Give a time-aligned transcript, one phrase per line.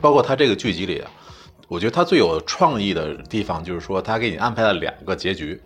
[0.00, 1.10] 包括他这个剧集里啊，
[1.68, 5.60] 我觉得他最有创意的地方就是说，他给你安排了两个结局。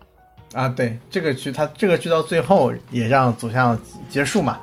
[0.53, 3.77] 啊，对这个剧，他这个剧到最后也让走向
[4.09, 4.61] 结束嘛，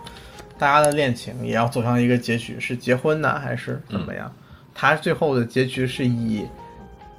[0.57, 4.31] 大家的恋情也要走向一个结局，是结婚呢还是怎么样？
[4.73, 6.45] 他最后的结局是以，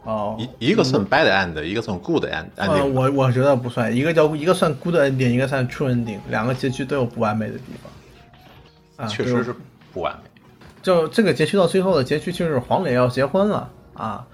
[0.05, 2.47] 哦，一一个算 bad end，一个算 good end。
[2.57, 9.05] 呃，我我觉得不算，一个叫一个算 good ending，一个算 true ending，两个结局都有不完美的地方。
[9.05, 9.55] 啊，确实是
[9.93, 10.31] 不完美。
[10.83, 14.27] 就这个结局到最后的结局就是黄磊要结婚了啊，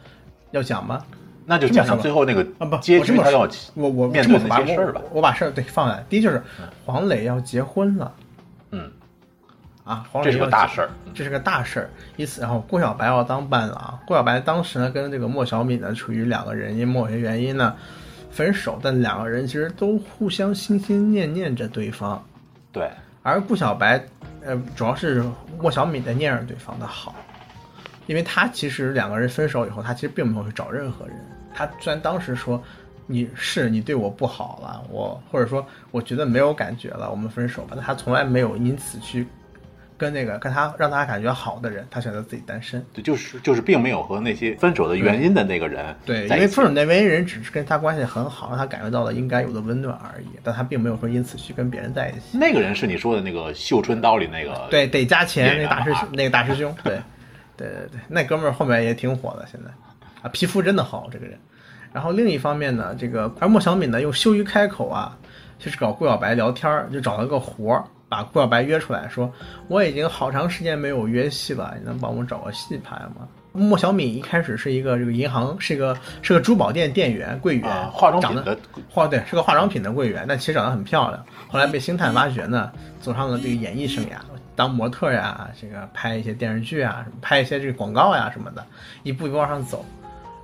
[0.50, 1.04] 要讲吗？
[1.50, 5.00] 那就讲讲最后那个啊不，结局他要我我面对那些事儿吧。
[5.12, 6.42] 我把事儿对放下来，第一就是
[6.84, 8.12] 黄磊要结婚了，
[8.70, 8.90] 嗯，
[9.82, 11.90] 啊，黄磊这是个大事儿，这是个大事儿。
[12.16, 17.74] 因此，然后顾小白要当伴郎，顾小白当时呢跟这个莫小敏呢处于两个人因某些原因呢
[18.30, 22.22] 分手，但两个人其实都互相心心念念着对方。
[22.70, 22.90] 对，
[23.22, 24.05] 而顾小白
[24.48, 25.22] 呃主要是
[25.60, 27.14] 莫小敏在念着对方的好，
[28.06, 31.14] 因为他其实两个人分手以后，他其实并没有去找任何人。
[31.55, 32.62] 他虽然当时说
[33.06, 37.72] 你是你对我不好了，我或者说我觉得没有感觉了，我们分手吧。
[37.77, 39.27] 但他从来没有因此去
[39.98, 42.82] 跟那个跟他让他感觉好的人，他选择自己单身。
[42.94, 50.27] 对，就是就是并没有和那些分手的原因的那个人对，因为分手那原因人只是跟他关系很好，让他感觉到了应该有的温暖而已。
[50.42, 52.38] 但他并没有说因此去跟别人在一起。
[52.38, 56.94] 那个人是你说的那个《绣春刀》里那个对得加钱那大师兄那个大师兄，对
[57.56, 59.70] 对对对，那哥们儿后面也挺火的，现在
[60.22, 61.36] 啊皮肤真的好这个人。
[61.92, 65.16] 然后另一方面呢，这个而莫小敏呢又羞于开口啊，
[65.58, 69.33] 就是找顾小白聊天儿，就找了个活儿，把顾小白约出来说，
[69.69, 73.28] 我已经好长时间没有约戏了，你能帮我找个戏拍吗？
[73.53, 78.57] 莫小敏一开始是一个这个银行，是一个是个珠宝店店员柜员，化妆品的
[78.89, 81.24] 化对是个化妆品的柜员，但其实长得很漂亮。
[81.48, 82.70] 后来被星探挖掘呢，
[83.01, 84.17] 走上了这个演艺生涯，
[84.55, 88.64] 当模特呀，这个拍一些电视剧啊，拍一些这个广告呀什么的，
[89.02, 89.85] 一步一步往上走。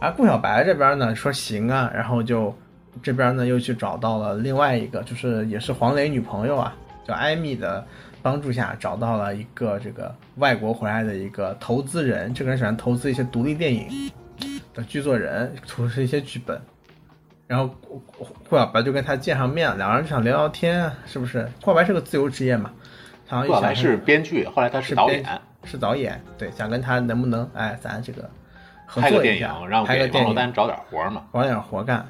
[0.01, 2.53] 而顾小白这边呢说行啊，然后就
[3.03, 6.75] 这边呢又去找到了另外一个，就是也是黄磊女朋友啊，
[7.07, 7.87] 叫艾米的
[8.23, 14.11] 帮助下找到了一个这个外国回来的一个投资人，这个人喜欢投资一些独立电影
[14.73, 16.61] 的剧作人，出一些剧本。
[17.47, 17.69] 然后
[18.49, 21.49] 顾小白就跟他见上面，两个人就想聊聊天，是不是？
[21.61, 22.73] 顾小白是个自由职业嘛，
[23.29, 28.29] 顾小白是编剧，后来他是导演，是导演，对，想跟他能不能哎，咱这个。
[28.87, 32.07] 拍个电影，让拍个电影，找点活嘛，找点活干。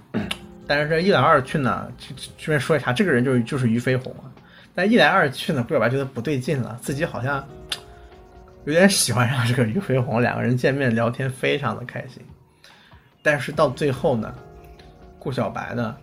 [0.67, 1.91] 但是这一来二去呢，
[2.37, 4.27] 顺便说一下，这个人就是就是于飞鸿啊。
[4.75, 7.47] 但一来二去呢，顾小白觉得不对劲了，自己好像
[8.65, 12.23] 有点喜欢上这个俞飞鸿，两个人见面聊天非常的开心。
[13.23, 14.35] 但是到最后呢，
[15.19, 15.97] 顾小白呢，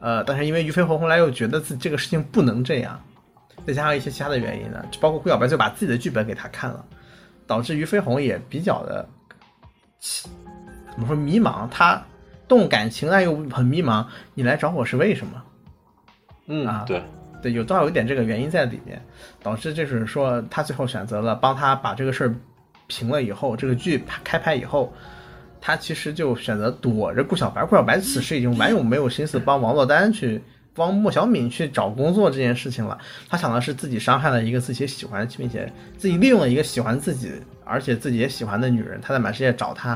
[0.00, 3.00] 呃，但是因为俞飞鸿后来又觉得自己这个事情不能这样，
[3.66, 6.84] 再加上一些其他的原因呢，包括顾小白就把自己的剧本给他看了，
[7.46, 9.08] 导致俞飞鸿也比较的。
[10.92, 11.68] 怎么说迷茫？
[11.70, 12.02] 他
[12.46, 14.04] 动感情，但又很迷茫。
[14.34, 15.42] 你来找我是为什么？
[16.46, 17.02] 嗯啊，对
[17.42, 19.02] 对，有多少有一点这个原因在里面，
[19.42, 22.34] 导致就是说他最后选择了帮他把这个事儿
[22.86, 24.92] 平了以后，这个剧开拍以后，
[25.60, 27.64] 他其实就选择躲着顾小白。
[27.64, 30.40] 顾小白此时已经完全没有心思帮王珞丹去
[30.74, 32.96] 帮莫小敏去找工作这件事情了。
[33.28, 37.32] 他想的是自己伤害了一个自己喜欢，并且自己利用了一个喜欢自己。
[37.64, 39.90] 而且自己也喜欢的女人，他在满世界找她，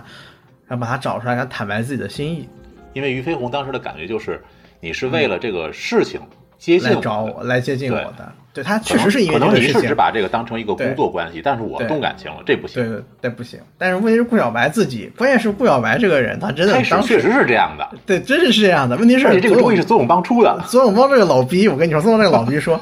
[0.66, 2.48] 然后把她找出来，跟他坦白自己的心意。
[2.94, 4.40] 因为于飞鸿当时的感觉就是，
[4.80, 6.20] 你是为了这个事情
[6.58, 8.32] 接近找我，来接近我的。
[8.52, 12.82] 对他确实是因为可能你是只把这个当成一个工作关系，但是我动感情了，这不行。
[12.82, 13.60] 对对对，不行。
[13.76, 17.86] 但是问题是顾小白自己，关键是顾小白这个人，他真的当时确实是这样的。
[18.06, 18.96] 对，真是是这样的。
[18.96, 20.58] 问题是这个东西是左永邦出的。
[20.68, 22.80] 左永邦这个老逼，我跟你说，左永邦这个老逼说，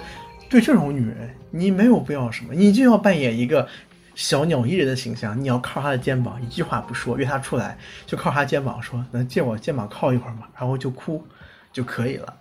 [0.48, 3.66] 对这种女人，你没有必要什么，你就要扮演一个。
[4.14, 7.76] 小鸟依人的形象，你要靠他的肩膀，一句话不说，约他出来，
[8.06, 10.46] 就靠他肩膀说，能借我肩膀靠一会儿吗？
[10.56, 11.20] 然后就哭
[11.72, 12.32] 就可以了。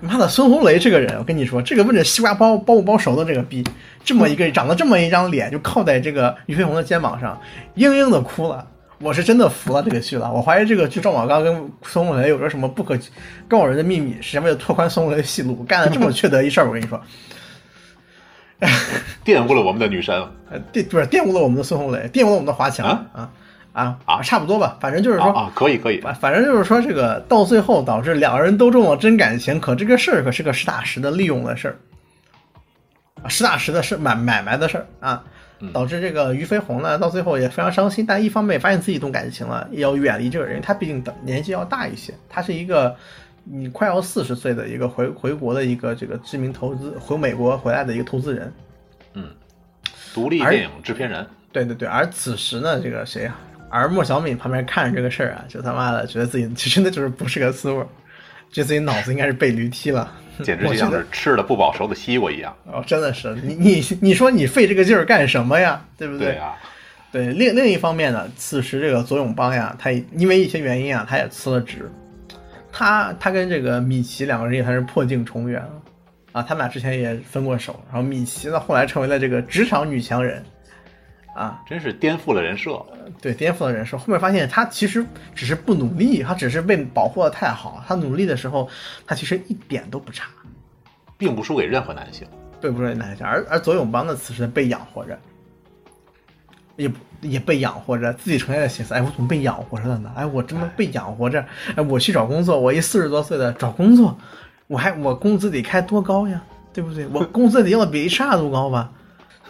[0.00, 3.64] 妈的，孙红雷这个人，我跟你说，这个问着西瓜包包不包熟的这个逼，
[4.04, 7.40] 这么一个长得这么一张脸，就靠在这个俞飞鸿的肩膀上，
[7.76, 8.66] 嘤嘤的哭了。
[9.00, 10.32] 我是真的服了这个剧了。
[10.32, 12.96] 我怀疑这个剧赵宝刚跟孙红雷有着什么不可
[13.48, 16.68] 告人的秘密，是为了拓宽孙红雷的戏路，干了这么缺德一事儿。
[16.68, 17.00] 我跟你说。
[19.24, 20.14] 玷污了我们的女神，
[20.48, 23.30] 呃，玷不是玷污了我们的孙红雷，玷污了我们的华强啊啊
[23.72, 24.22] 啊啊！
[24.22, 31.76] 差不多吧，反正就是说啊，可以可以，反正就是说这个到最后导致两个人都中了真感情，可这个事儿可是个实打实的利用的事儿
[33.22, 35.24] 啊，实打实的是买买卖的事儿啊，
[35.72, 42.96] 导致这个俞飞鸿呢到最后也非常伤心，但一方面发现自己动感情了，也要远离这个人，他毕竟年纪要大一些，他是一个。
[43.44, 48.52] 你快要四十岁的一个回回国的一个这个知名投资回美国回来的一个投资人，
[49.14, 49.24] 嗯，
[50.14, 53.36] 独立电影制片人，对对对，而此时呢，这个谁啊？
[53.72, 57.82] 而莫小敏旁边看着这个事儿啊，就他妈的觉得自己真的就是不是个思路，
[58.50, 62.54] 觉得自己脑子应该是被驴踢了，简直就像是吃了不饱熟的西瓜一样。
[62.66, 65.82] 哦，真的是你你你说你费这个劲儿干什么呀？
[65.96, 66.54] 对不对啊？
[67.10, 71.90] 对，另另一方面呢，此时这个左永邦呀，他因为一些原因啊，他也辞了职。
[72.70, 75.82] 他他跟这个米奇两个人也算是破镜重圆了
[76.32, 77.78] 啊，他们俩之前也分过手。
[77.92, 80.42] 然后米奇呢，后来成为了这个职场女强人，
[81.34, 82.84] 啊，真是颠覆了人设。
[83.20, 83.96] 对，颠覆了人设。
[83.96, 87.82] 后面发现他其实只是不努力，他只是被保护的太好。
[87.86, 88.68] 他努力的时候，
[89.06, 90.28] 他其实一点都不差，
[91.16, 92.26] 并不输给任何男性。
[92.60, 93.26] 对，不输给男性。
[93.26, 95.18] 而而左永邦呢，此时被养活着。
[96.76, 96.90] 也
[97.20, 100.10] 也被养活着，自己成天在寻思，哎，我怎么被养活着了呢？
[100.16, 101.44] 哎，我这么被养活着，
[101.76, 104.16] 哎，我去找工作，我一四十多岁的找工作，
[104.68, 106.42] 我还我工资得开多高呀？
[106.72, 107.06] 对不对？
[107.08, 108.90] 我工资得要比 HR 都高吧？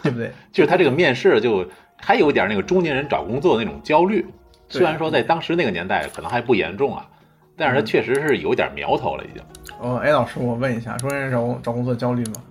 [0.03, 0.31] 对不对？
[0.53, 1.67] 就是他这个面试就
[1.97, 4.23] 还有点那个中年人找工作的那种焦虑，
[4.69, 7.09] 虽然说在当时那个年代可能还不严重啊，
[7.57, 9.41] 但是他确实是有点苗头了已经。
[9.79, 12.43] 哦，哎，老师，我问一下，中年人找工找工作焦虑吗？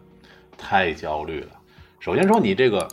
[0.58, 1.48] 太焦虑了。
[2.00, 2.88] 首先说你这个。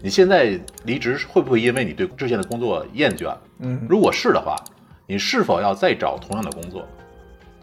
[0.00, 3.36] 你现在离职会不会因为你对之前的工作厌倦？
[3.58, 4.54] 嗯，如果是的话，
[5.08, 6.86] 你是否要再找同样的工作？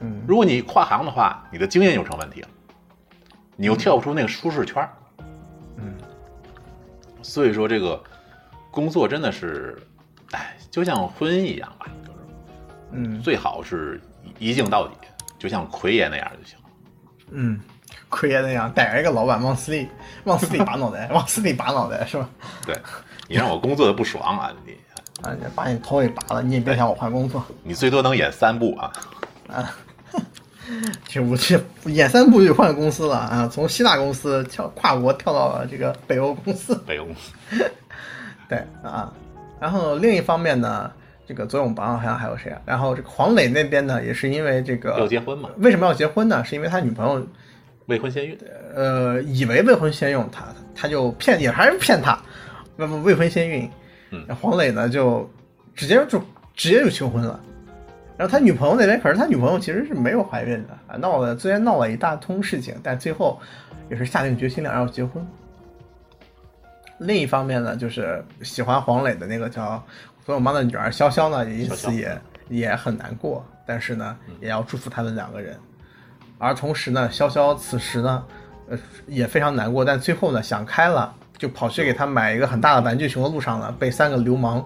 [0.01, 2.47] 嗯，如果你跨行的话，你的经验又成问题了，
[3.55, 4.85] 你又跳不出那个舒适圈。
[5.77, 5.93] 嗯，
[7.27, 8.01] 所以说这个
[8.69, 9.75] 工作真的是，
[10.31, 12.19] 哎，就像婚姻一样吧，就是，
[12.91, 13.99] 嗯，最好是
[14.37, 14.93] 一镜到底，
[15.39, 16.57] 就像奎爷那样就行。
[17.31, 17.59] 嗯。
[18.09, 19.87] 奎爷那样逮着一个老板往死里
[20.23, 22.29] 往死里拔脑袋，往死里拔脑袋是吧？
[22.65, 22.75] 对，
[23.27, 24.73] 你让我工作的不爽啊你
[25.23, 27.43] 啊，把你头给拔了，你也别想我换工作。
[27.63, 28.93] 你最多能演三部啊
[29.51, 29.75] 啊！
[31.07, 31.59] 其实我这
[31.89, 36.75] 演三部就换公司了啊，从希腊公司跳跨国跳到了这个北欧公司。
[36.85, 37.31] 北欧公司。
[38.49, 39.11] 对啊，
[39.59, 40.91] 然后另一方面呢，
[41.27, 42.61] 这个左永邦好像还有谁啊？
[42.65, 45.49] 然后这个黄磊那边呢，也是因为这个要结婚嘛？
[45.57, 46.43] 为什么要结婚呢？
[46.43, 47.25] 是因为他女朋友。
[47.87, 48.35] 未婚先孕，
[48.73, 52.19] 呃，以为未婚先孕，他他就骗，也还是骗他，
[52.75, 53.69] 那么未婚先孕，
[54.09, 55.29] 嗯，黄磊呢就
[55.75, 56.19] 直接就
[56.55, 57.39] 直接就求婚了，
[58.17, 63.39] 然后他女朋友那边，可是他女朋友其实是没有怀孕的啊，闹了虽然闹了一大通事情，但最后
[63.89, 65.25] 也是下定决心两人要结婚。
[66.99, 69.83] 另一方面呢，就是喜欢黄磊的那个叫
[70.25, 75.57] 左永邦的女儿潇潇呢，因此也也很难过，但是呢，也要祝福他们两个人。
[76.37, 78.23] 而同时呢，潇潇此时呢，
[78.69, 79.83] 呃，也非常难过。
[79.83, 84.65] 但最后呢，想开了，就跑去给他买一个很大的玩具熊的路上呢，被三个流氓，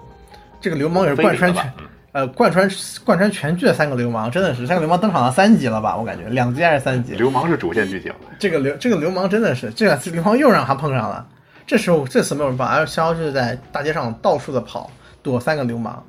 [0.62, 1.74] 这个流氓也是贯穿全，
[2.12, 2.70] 呃，贯穿
[3.06, 5.96] 贯穿全剧的三个流氓，真的是三个流氓登场了三集了吧？
[5.96, 7.14] 我感觉两集还是三集？
[7.14, 8.12] 流氓是主线剧情。
[8.40, 11.28] 这个流这个流氓真的是，这次流氓又让他碰上了。
[11.68, 14.90] 这时候这次没有人帮，而潇潇就是在大街上到处的跑，
[15.22, 16.04] 躲三个流氓。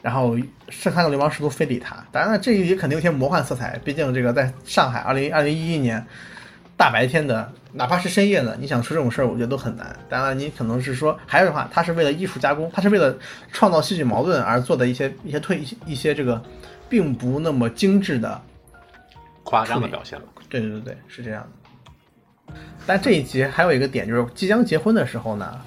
[0.00, 0.36] 然后
[0.68, 3.78] 剩三个流氓试图非礼他，当然了，这一集肯定有些魔幻色彩。
[3.84, 6.04] 毕竟这个在上海，二零二零一一年
[6.82, 9.94] 大白天的，哪怕是深夜的，你想出这种事儿，我觉得都很难。
[10.08, 13.16] 当然，你可能是说，还有的话，他是为了艺术加工，他是为了
[13.52, 16.42] 创造戏剧矛盾而做的一些一些退一些这个，
[16.88, 18.42] 并不那么精致的
[19.44, 20.24] 夸张的表现了。
[20.48, 21.46] 对对对对，是这样
[22.48, 22.54] 的。
[22.84, 25.60] 但这一集还有一个点，就是即将结婚的时候呢，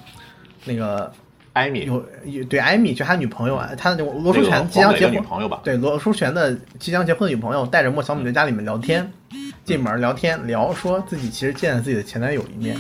[0.66, 1.10] 那个。
[1.54, 9.10] 艾米有有对艾米就他女朋友啊，他罗书全即将结婚，对罗书全的即将结婚的女朋友带着莫小米在家里面聊天，
[9.66, 12.80] 进门聊天聊说自己其实见了自己的前男友一面，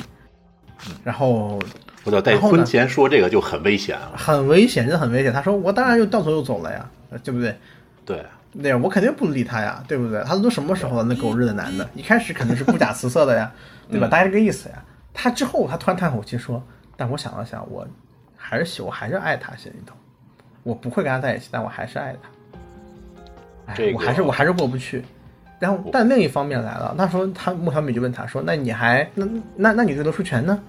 [1.03, 1.59] 然后
[2.05, 5.33] 我操，在婚前说这个就很危险啊，很危险，真的很危险。
[5.33, 6.89] 他说我当然就掉头就走了呀，
[7.23, 7.57] 对不对？
[8.05, 8.25] 对，
[8.61, 10.23] 对，我肯定不理他呀，对不对？
[10.23, 11.03] 他都什么时候了？
[11.03, 13.51] 那狗日的男的，一开始肯定是不假 辞色的呀，
[13.89, 14.07] 对吧？
[14.07, 14.83] 大概这个意思呀。
[15.13, 16.63] 他之后他突然叹口气说，
[16.95, 17.85] 但我想了想，我。
[18.37, 19.95] 还是喜，我还是爱他心里头，
[20.61, 23.73] 我不会跟他在一起，但我还是爱他。
[23.73, 25.03] 哎，我还是我还是过不去。
[25.59, 30.61] 然后，但另一方面来了，那时候他穆小米就问他说：“那你还那那那你对罗书全呢？”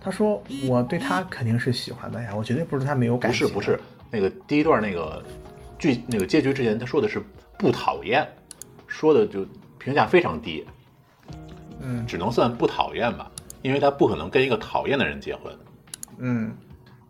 [0.00, 5.22] 他说：“我对他肯定是喜欢的呀，我绝对不是他没有感情。”不是不是，那个第一段那个
[5.78, 7.22] 剧那个结局之前，他说的是
[7.58, 8.26] 不讨厌，
[8.86, 9.46] 说的就
[9.78, 10.66] 评价非常低。
[11.80, 13.30] 嗯，只能算不讨厌吧，
[13.62, 15.52] 因为他不可能跟一个讨厌的人结婚。
[16.18, 16.52] 嗯。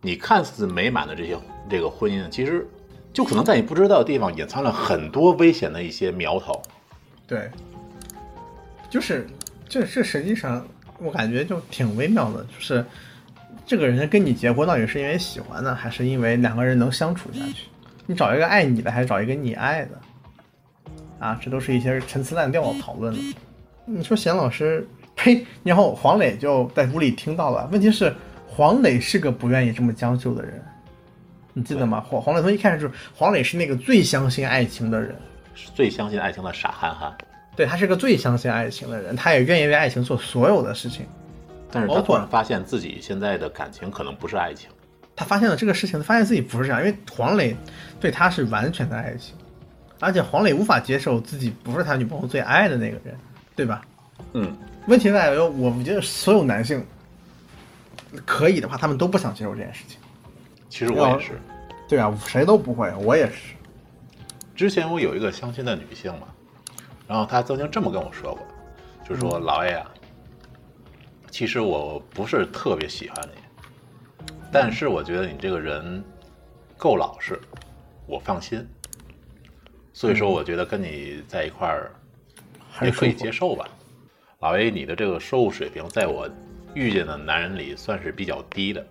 [0.03, 1.37] 你看似美满的这些
[1.69, 2.67] 这个婚姻，其实
[3.13, 6.59] 就可能在你不知道的地方隐藏了很多危险的一些苗头。
[7.31, 7.49] 对，
[8.89, 9.25] 就是
[9.69, 10.67] 这这实际上
[10.99, 12.85] 我感觉就挺微妙的，就是
[13.65, 17.69] 这个人跟你结婚到底是因为喜欢呢，还是因为两个人能相处下去？
[18.05, 20.01] 你找一个爱你的，还是找一个你爱的？
[21.19, 23.19] 啊，这都是一些陈词滥调的讨论了。
[23.85, 24.85] 你说贤老师
[25.15, 28.13] 呸，然后黄磊就在屋里听到了，问题是。
[28.53, 30.61] 黄磊是个不愿意这么将就的人，
[31.53, 32.01] 你记得吗？
[32.01, 35.15] 黄黄磊从一开始就是黄磊是那个最相信爱情的人，
[35.53, 37.15] 最相信爱情的傻憨憨。
[37.55, 41.05] 对他是个最相信爱情的人，他也愿意为爱情做所有的事情。
[41.69, 44.69] 但是他突然发现自己现在的感情可能不是爱情，
[45.15, 47.55] 他发现了这个事情，他发现自己不是这样，因为黄磊
[47.99, 49.35] 对他是完全的爱情，
[49.99, 53.17] 而且黄磊无法接受自己不是他女朋友最爱的那个人，
[53.55, 53.81] 对吧？
[54.33, 54.55] 嗯，
[54.87, 56.85] 问题在于，我觉得所有男性
[58.25, 59.97] 可以的话，他们都不想接受这件事情。
[60.69, 61.31] 其实我也是。
[61.87, 63.53] 对啊，谁都不会，我也是。
[64.61, 66.27] 之前我有一个相亲的女性嘛，
[67.07, 68.45] 然后她曾经这么跟我说过，
[69.03, 69.91] 就说嗯老 A 啊，
[71.31, 73.41] 其实我不是特别喜欢你，
[74.51, 76.03] 但是我觉得你这个人
[76.77, 77.41] 够老实，
[78.05, 78.63] 我放心，
[79.93, 81.91] 所以说我觉得跟你在一块儿
[82.83, 83.67] 也可以接受吧。
[84.41, 86.29] 老 A，你的这个收入水平在我
[86.75, 88.85] 遇见的男人里算是比较低的，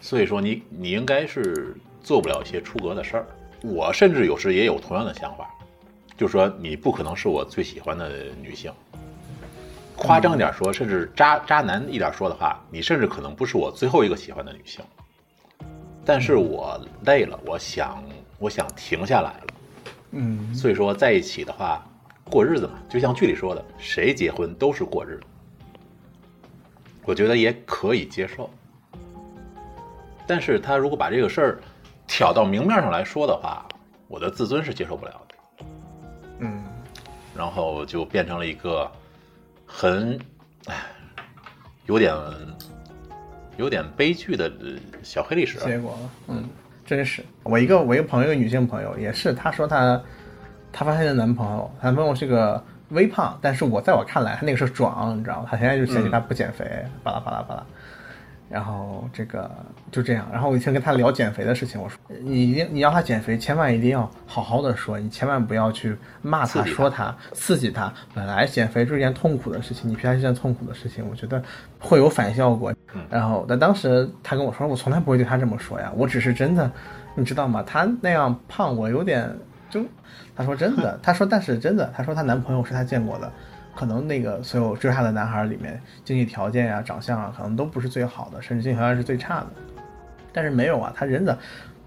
[0.00, 3.26] 所以说你你应该是做不了一些出格的事儿。
[3.62, 5.48] 我甚至有时也有同样的想法，
[6.16, 8.10] 就是说你不可能是我最喜欢的
[8.40, 8.72] 女性。
[9.96, 14.84] 夸张一点说，甚至渣渣男一点说的话，你甚至可能不是我最后一个喜欢的女性。
[16.04, 18.04] 但是我累了，我想
[18.38, 19.46] 我想停下来了。
[20.12, 21.84] 嗯，所以说在一起的话，
[22.30, 25.22] 过日子嘛，就像剧里说的，谁结婚都是过日子。
[27.04, 28.50] 我觉得也可以接受。
[30.26, 31.60] 但是他如果把这个事儿
[32.06, 33.66] 挑到明面上来说的话，
[34.08, 35.64] 我的自尊是接受不了的。
[36.38, 36.62] 嗯，
[37.34, 38.90] 然后就变成了一个
[39.66, 40.18] 很，
[40.66, 40.74] 唉，
[41.86, 42.14] 有点
[43.56, 45.58] 有点悲剧的呃小黑历史。
[45.58, 46.48] 结果了，嗯，
[46.84, 47.24] 真是。
[47.42, 50.00] 我一个我一个朋友，一个女性朋友，也是，她说她
[50.72, 55.48] 她发现她男朋友，男朋友是个微胖，但是我在我看来，他那个是壮，你知道吗？
[55.50, 57.66] 她现在就嫌弃他不减肥，巴拉巴拉巴拉。
[58.48, 59.50] 然后这个
[59.90, 67.92] 就这样，然后我以前跟他聊减肥的事情，我说你一定你要他减肥，千万一定要好好的说，你千万不要去骂他、说他、刺激他。
[68.14, 71.42] 本来减肥是一件痛苦的事情，你逼他是一件痛苦的事情，我觉得
[71.80, 72.72] 会有反效果。
[73.10, 76.70] 然后但当时他跟我说，我从来不会对他这么说呀，我只是真的，
[77.14, 77.64] 你知道吗？
[77.66, 79.28] 他那样胖，我有点
[79.68, 79.82] 就，
[80.36, 83.32] 他说真的，他说但是真的，他说她男朋友是他见过的。
[83.76, 89.46] 可能那个所有追她的男孩里面，经济条件呀、长相啊，可能都不是最好的，甚至经济条件是最差的。
[90.32, 91.38] 但是没有啊，他人的，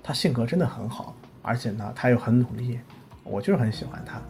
[0.01, 2.79] 他性格真的很好，而且呢，他又很努力，
[3.24, 4.22] 我就是很喜欢他。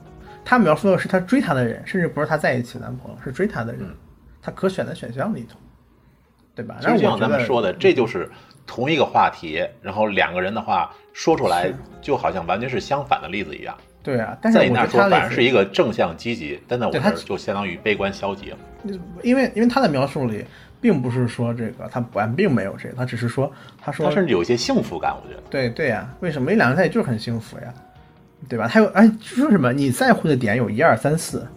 [0.43, 3.81] 他描述的是他追她的人，甚至不是他在一起的男朋友，是追她的人，
[4.41, 5.59] 他可选的选项里头，
[6.55, 6.77] 对吧？
[6.81, 8.29] 就像咱们说的，这就是
[8.65, 13.77] 同一个话题，然后两个人的话说出来，就好像完全是相反的例子一样。
[14.09, 18.57] 对啊，但是我在你那儿说反而是一个正向积极，但在我这儿就相当于悲观消极了。
[19.21, 20.43] 因为因为他的描述里，
[20.81, 25.43] 并不是说这个他不并没有这个，他只是说他说他甚至有一些幸福感，我觉得。
[25.47, 26.49] 对对呀、为什么？
[26.49, 27.71] 因为两个人在一起就是很幸福呀，
[28.47, 28.67] 对吧？
[28.67, 29.71] 他有哎，说什么？
[29.71, 31.47] 你在乎的点有一二三四，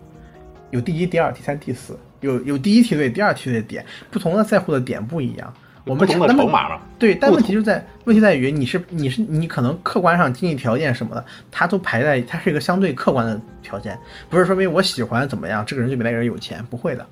[0.70, 5.54] 有第一、第二、第三、第四，有有第一梯队、第二梯队的点，不同的在乎的点不一样。
[5.84, 13.98] 我们不同的那么筹码嘛，对，但问题就在问题在于你是你是你可能客观上经济条件什么的，它都排在它是一个相对客观的条件，
[14.30, 17.06] 不是说因为我喜欢怎么样，这个人就比那个人有钱，不会的。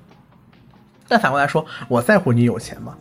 [1.07, 2.95] 但反过来说，我在乎你有钱吗？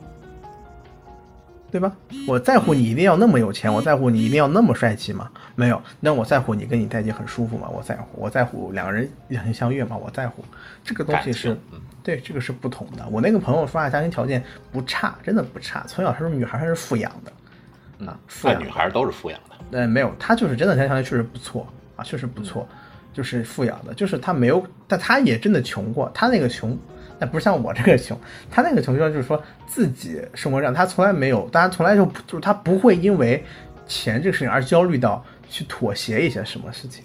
[1.70, 1.92] 对吧？
[2.26, 5.30] 我在乎你一定要那么有钱，我在乎你一定要那么帅气吗？
[5.54, 5.80] 没有。
[6.00, 7.68] 那我在乎你跟你在一起很舒服吗？
[7.72, 8.08] 我在乎。
[8.14, 9.96] 我在乎两个人两情相悦吗？
[9.96, 10.44] 我在乎。
[10.82, 11.56] 这个东西是
[12.02, 13.06] 对，这个是不同的。
[13.08, 14.42] 我那个朋友说话家庭条件
[14.72, 21.66] 不差，真的不差，从小她是女孩，她是富养的，啊，富女孩都是富养的，对，没有，她就是真的家庭条件确实不错
[21.96, 22.68] 啊，确实不错，
[23.12, 26.76] 就是富养的，就是她没有，但她也真的穷过，她那个穷，
[27.18, 28.18] 那不是像我这个穷，
[28.50, 33.44] 他那个穷就是说自己生活上，他从来没有，大家从来就就是他不会因为
[33.86, 37.04] 钱这个事情而焦虑到去妥协一些什么事情，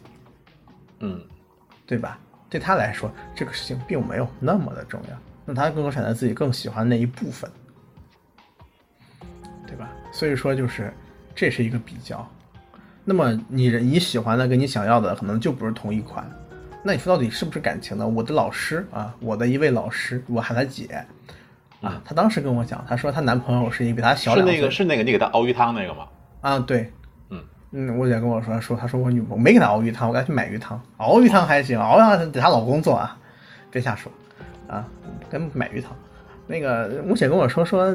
[1.00, 1.22] 嗯，
[1.86, 2.18] 对吧？
[2.50, 7.50] 对他来说，这个事情并没有那么的重要，那他更多选择自己更喜欢的那一部分，
[9.68, 9.90] 对吧？
[10.12, 10.94] 所以说就是
[11.34, 12.28] 这是一个比较。
[13.04, 16.28] 那么你你喜欢的跟你想要的可能就不是同一款，
[16.82, 18.08] 那你说到底是不是感情呢？
[18.08, 21.06] 我的老师啊，我的一位老师，我喊她姐
[21.82, 26.08] 啊，她当时跟我讲，她说她男朋友是一个比她小两岁那个是那个你给她熬鱼汤那个吗？
[26.42, 26.92] 啊，对，
[27.78, 33.18] 嗯，我姐跟我说说，她说我女朋友没给她熬鱼汤，我给她去买鱼汤，熬鱼汤还行，熬鱼汤得她老公做啊，
[33.70, 34.10] 别瞎说
[34.68, 34.86] 啊，
[35.30, 35.92] 跟买鱼汤。
[36.48, 37.94] 那个我姐跟我说说，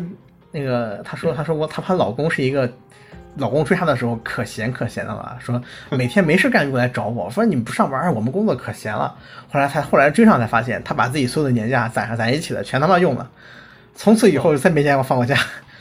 [0.52, 2.70] 那个她说她说我她她老公是一个。
[3.36, 9.14] 老公追她的时候可闲可闲的了，说每天没事干就过来找我，说你们不上班，我们工作可闲了。
[9.48, 13.30] 后来才后来追上才发现，她把自己所有的年假攒上攒一起的全他妈用了，
[13.94, 15.36] 从此以后再没见过放过假。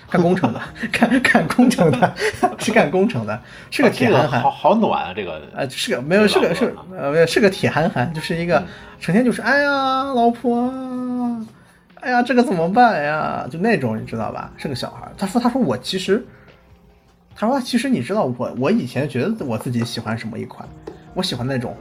[0.10, 0.60] 干工程的，
[0.92, 2.16] 干干工程的，
[2.58, 3.40] 是干工程的，
[3.70, 5.14] 是个铁憨憨，好好暖啊！
[5.16, 8.64] 这个呃，是个没有，是个是呃，没有是个铁憨憨，就是一个
[9.00, 10.72] 成天就是哎呀，老婆，
[12.02, 13.46] 哎呀，这个怎么办呀？
[13.50, 14.52] 就那种你知道吧？
[14.58, 15.08] 是个小孩。
[15.18, 16.26] 他说，他说我其实，
[17.36, 20.68] 他说其实你知道我，我以前觉得我自己喜欢什么一款，
[21.14, 21.76] 我喜欢那种。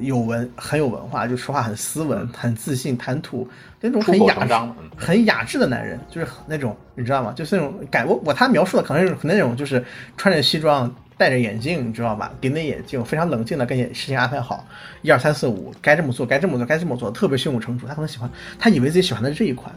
[0.00, 3.48] 有文很有文化，就说话很斯文、很自信、谈吐
[3.80, 4.54] 那种很雅致、
[4.96, 7.32] 很雅致的男人，就是那种你知道吗？
[7.34, 9.84] 就是那种感我我他描述的可能是那种就是
[10.16, 12.32] 穿着西装、戴着眼镜，你知道吧？
[12.40, 14.66] 顶着眼镜，非常冷静的跟事情安排好，
[15.02, 17.86] 一二三四五，该这么做，该这么做，该这么做，特别胸有成竹。
[17.86, 19.74] 他可能喜欢，他以为自己喜欢的是这一款，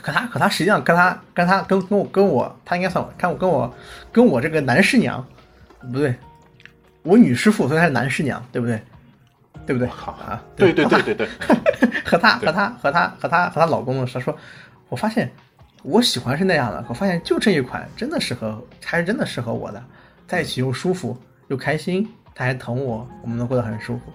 [0.00, 3.74] 可他可他实际上跟他跟他跟跟我跟我，他应该算看我跟我
[4.12, 5.26] 跟我这个男师娘，
[5.92, 6.14] 不对。
[7.06, 8.80] 我女师傅，所以她是男师娘，对不对？
[9.64, 9.88] 对不对？
[9.88, 11.28] 好啊，对对对对 对。
[12.04, 14.36] 和她和她和她和她和她老公的时候说，
[14.88, 15.30] 我发现
[15.82, 19.82] 我喜欢是那样的，我发现就这一款真的适合，还是真的适合我的，
[20.26, 21.16] 在一起又舒服
[21.48, 24.12] 又开心，他还疼我，我们能过得很舒服。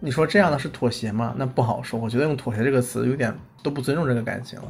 [0.00, 1.34] 你说这样的是妥协吗？
[1.36, 1.98] 那不好说。
[1.98, 4.66] 我觉得用妥协这个词有点都不尊重这个感情了。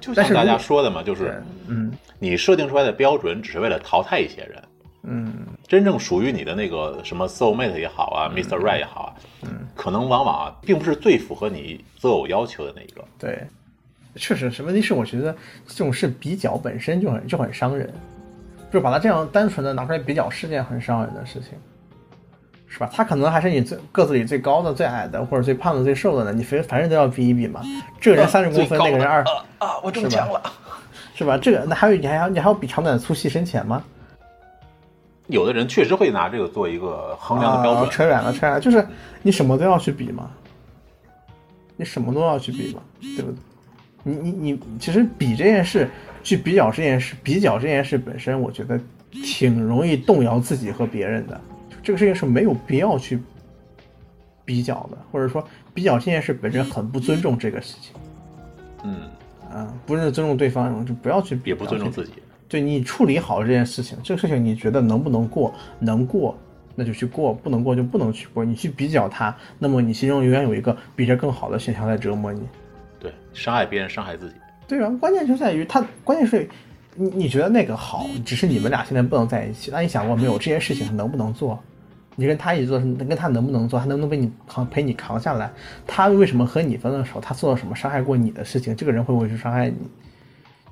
[0.00, 4.62] 就像大家说的嘛，就是嗯，你设定出来的标准只是为了淘汰一些人。
[5.04, 5.32] 嗯，
[5.66, 8.58] 真正属于你的那个什么 soul mate 也好啊，Mr.
[8.58, 9.10] Right 也好啊，
[9.42, 13.02] 嗯，可能往往啊，并不是最符合你择偶要求的那一个。
[13.18, 13.42] 对，
[14.16, 14.62] 确实是。
[14.62, 15.34] 问题是，我觉得
[15.66, 17.92] 这种事比较本身就很就很伤人，
[18.72, 21.58] 就把它这样单纯的拿出来比较是件很伤人的事情，
[22.68, 22.90] 是吧？
[22.92, 26.32] 他可能还是你最个子里最高的、最矮的，或者最胖的、最瘦的呢？
[26.32, 27.62] 你非反正都要比一比嘛。
[27.98, 29.24] 这个人三十公分，那个人二
[29.58, 30.42] 啊，我中枪了，
[31.14, 31.38] 是吧？
[31.38, 33.82] 这个那还有你还要你还要比长短粗细深浅吗？
[35.26, 37.90] 有的人确实会拿这个做一个衡量的标准。
[37.90, 38.86] 扯远了，扯远了，就是
[39.22, 40.30] 你什么都要去比嘛，
[41.76, 43.38] 你什么都要去比嘛，对不对？
[44.06, 45.88] 你你你，其实比这件事，
[46.22, 48.78] 去比较这件事，比较这件事本身，我觉得
[49.10, 51.40] 挺容易动摇自己和别人的。
[51.82, 53.18] 这个事情是没有必要去
[54.44, 57.94] 比较的，或者说比较这件事本身很不尊重这个事情。
[58.82, 59.08] 嗯，
[59.50, 62.12] 啊，不是尊重对方，就不要去比，也不尊重自己。
[62.54, 65.52] 对你处理好这件事情，这个事情你觉得能不能过？
[65.80, 66.38] 能过
[66.76, 68.44] 那就去过，不能过就不能去过。
[68.44, 72.42] 你去比较它，那么你心中永远有一个比这更好的选项在折磨你。
[73.00, 74.36] 对，伤害别人，伤害自己。
[74.68, 76.48] 对啊，关键就在于他，关键是
[76.94, 79.72] 你你觉得那个好，只是你们俩现在不能在一起。
[79.72, 81.58] 那你想过没有，这件事情能不能做？
[82.14, 83.80] 你跟他一起做，跟他能不能做？
[83.80, 85.50] 他能不能被你扛陪你扛下来？
[85.88, 87.20] 他为什么和你分了手？
[87.20, 88.76] 他做了什么伤害过你的事情？
[88.76, 89.76] 这个人会不会去伤害你？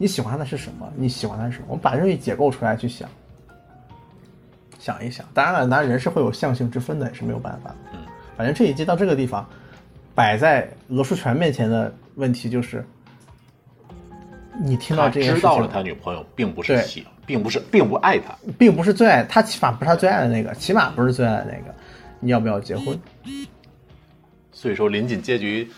[0.02, 0.92] 你喜欢的是什么？
[0.96, 1.66] 你喜欢的是什么？
[1.68, 3.08] 我们把这西解构出来去想，
[4.76, 5.24] 想一想。
[5.32, 7.72] 当然了，男人是会有相性之分的，也是没有办法。
[7.92, 8.00] 嗯，
[8.36, 9.48] 反正这一集到这个地方，
[10.12, 12.84] 摆在罗书全面前的问题就是，
[14.60, 21.72] 你听到这件事情，知道了他女朋友并不是喜，并不是并不爱他，并不是最爱他，起码不是他最爱的那个，起码不是最爱的那个。
[22.18, 23.00] 你要不要结婚？
[24.50, 25.70] 所以说，临近结局。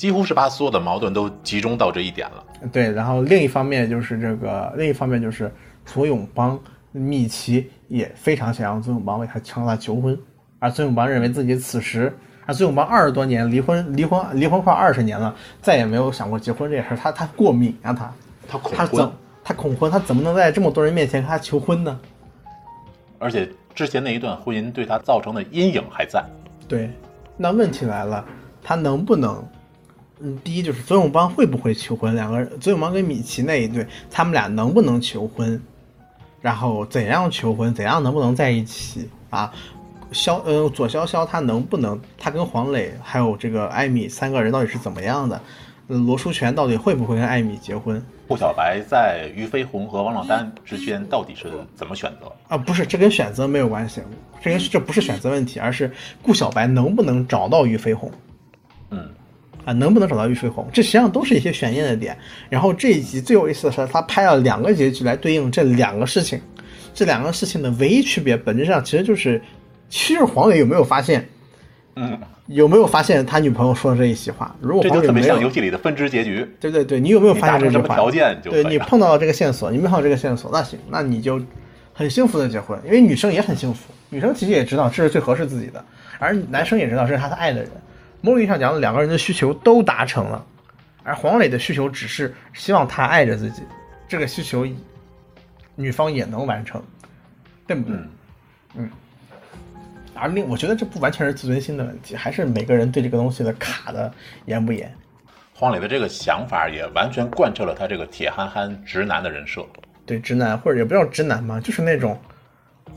[0.00, 2.42] 几乎是把所有的矛盾都集中到这一点了。
[2.72, 5.52] 对，然后另一方面就是这个，另一方面就是
[5.84, 6.58] 左永邦、
[6.90, 10.18] 米奇也非常想让左永邦为他向他求婚，
[10.58, 12.10] 而左永邦认为自己此时，
[12.46, 16.96] 而左永邦二十多年离婚，离婚离婚快二十年了，再也没有想过结婚这事儿。
[16.96, 18.10] 他他过敏啊，他
[18.48, 19.12] 他恐婚，
[19.44, 22.00] 他恐婚，他怎么能在这么多人面前跟他求婚呢？
[23.18, 26.24] 而且之前那一段婚姻对他造成的阴影还在。
[26.66, 26.90] 对，
[27.36, 28.24] 那问题来了，
[28.62, 29.46] 他能不能？
[30.22, 32.14] 嗯，第一就是左永邦会不会求婚？
[32.14, 35.60] 两个人，左永邦跟米奇那一对，他们俩能不能求婚？
[36.40, 37.72] 然后怎样求婚？
[37.74, 39.52] 怎样能不能在一起啊？
[40.12, 42.00] 萧呃，左潇潇他能不能？
[42.18, 45.40] 他跟黄磊还有这个艾米三个人到底是怎么样的？
[45.86, 48.00] 罗书全到底会不会跟艾米结婚？
[48.28, 52.32] 顾小白在俞飞鸿和王珞丹之间到底是怎么选择？
[52.48, 54.00] 啊，不是，这跟选择没有关系，
[54.40, 55.90] 这跟这不是选择问题，而是
[56.22, 58.10] 顾小白能不能找到俞飞鸿？
[58.90, 59.08] 嗯。
[59.64, 60.66] 啊，能不能找到玉飞鸿？
[60.72, 62.16] 这实际上都是一些悬念的点。
[62.48, 66.40] 然后这一集最有意思的是，他拍了两个结局来对应这两个事情。
[66.92, 69.40] 这两个事情的唯一区别，本质上其实就是，
[69.88, 71.28] 其实黄磊有没有发现？
[71.96, 74.54] 嗯，有没有发现他女朋友说的这一席话？
[74.60, 76.46] 如果这就特别像游戏里的分支结局。
[76.58, 77.94] 对对对，你有没有发现这句话？
[77.94, 81.40] 条件就对你碰到了这个线索，你碰到这个线索，那行，那你就
[81.92, 83.92] 很幸福的结婚，因为女生也很幸福。
[84.08, 85.84] 女生其实也知道这是最合适自己的，
[86.18, 87.70] 而男生也知道这是他的爱的人。
[88.20, 90.44] 某种意义上讲，两个人的需求都达成了，
[91.02, 93.62] 而黄磊的需求只是希望他爱着自己，
[94.08, 94.66] 这个需求
[95.74, 96.82] 女方也能完成，
[97.66, 97.96] 对不对？
[98.74, 98.90] 嗯。
[100.14, 104.12] 而另，我觉得这不完全是自尊心的问题，还是每个人对这个东西的卡的
[104.44, 104.92] 严不严。
[105.54, 109.64] 黄磊的这个想法也完全贯彻了他这个铁憨憨直男的人设。
[110.04, 112.20] 对直男，或者也不叫直男嘛，就是那种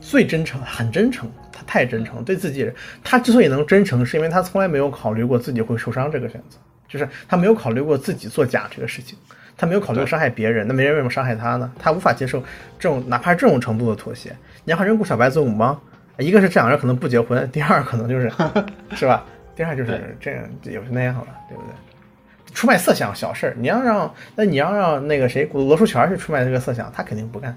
[0.00, 9.18] 最真诚，很真诚，他太真诚，对自己人，他之所以能真诚，是因为他从来没有考虑过自己会受伤这个选择，就是他没有考虑过自己作假这个事情，
[9.56, 11.72] 他没有考虑过伤害别人，那别人为什么伤害他呢？
[11.78, 12.40] 他无法接受
[12.78, 14.34] 这种哪怕这种程度的妥协。
[14.64, 15.80] 你要让顾小白做母吗？
[16.18, 18.30] 一个是这两个人可能不结婚，第二可能就是
[18.94, 19.24] 是吧？
[19.56, 22.54] 第二就是这样，也是那样了，对不对？
[22.54, 27.56] 出卖色相小事儿，你要让那你要让那个谁罗书全去出卖这个色相，他肯定不干，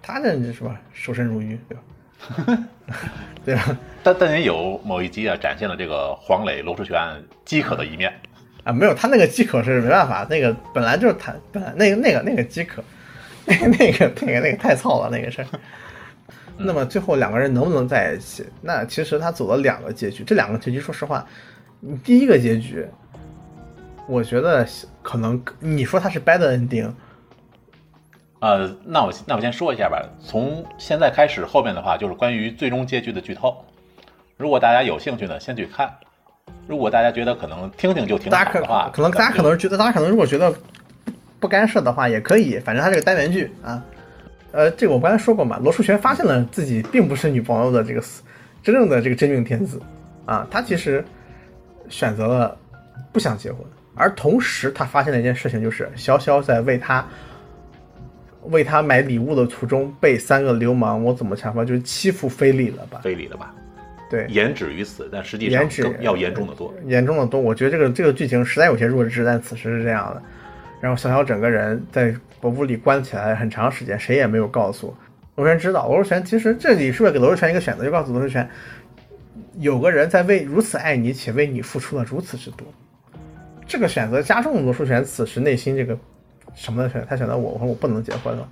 [0.00, 1.82] 他这是吧守身如玉，对吧？
[3.44, 3.76] 对吧？
[4.02, 6.96] 但但也有某一集啊，展现了这个黄磊罗志全
[7.44, 8.12] 饥渴的一面
[8.64, 12.82] 啊，没有他那个饥渴是没办法，那个本来就是他本来那个那个那个饥渴，
[13.46, 15.46] 那个那个那个那个太操了那个事儿。
[16.56, 18.46] 那么最后两个人能不能在一起？
[18.60, 21.26] 那其实他走了两个结局，这两个结局说实话，
[21.80, 22.86] 你第一个结局。
[24.08, 24.66] 我觉得
[25.00, 26.92] 可能你说他是 bad ending，
[28.42, 30.02] 呃，那我那我先说一下吧。
[30.20, 33.64] 从现在开始，后面的话就是关于最终结局的剧透。
[34.36, 35.86] 如果大家有兴趣呢，先去看；
[36.66, 40.52] 如果大家觉得可能听听就挺好的话，可能大家可能觉得大家可能如果觉得
[41.38, 42.58] 不干涉的话，也可以。
[42.58, 43.80] 反正它这个单元剧啊，
[44.50, 48.02] 呃，这个我刚才说过嘛，罗淑全发现了自己并不是女朋友的这个
[48.60, 49.80] 真正的这个真命天子
[50.26, 51.04] 啊，他其实
[51.88, 52.58] 选择了
[53.12, 53.60] 不想结婚。
[53.94, 57.06] 而同时，他发现了一件事情，就是潇潇在为他
[58.44, 63.00] 为他买礼物的途中被三个流氓，我怎么查法就是欺负非礼了吧？
[63.02, 63.54] 非礼了吧？
[64.10, 65.66] 对，言止于此，但实际上
[66.00, 67.40] 要严重的多，严重的多。
[67.40, 70.22] 我觉得这个这个剧情实在有些弱智，但此时是这样的。
[70.80, 74.94] 然后小小整个人在屋里关起来很长时间，谁也没有告诉
[75.36, 75.88] 罗旋知道。
[75.88, 78.46] 罗旋其实这里是不是给罗世全一个选择，就告诉罗世全，
[79.60, 82.66] 有个人在为如此爱你，且为你付出了如此之多。
[83.66, 85.96] 这个选择加重了罗淑全此时内心这个
[86.54, 88.48] 什么的选，他选择我，我说我不能结婚了。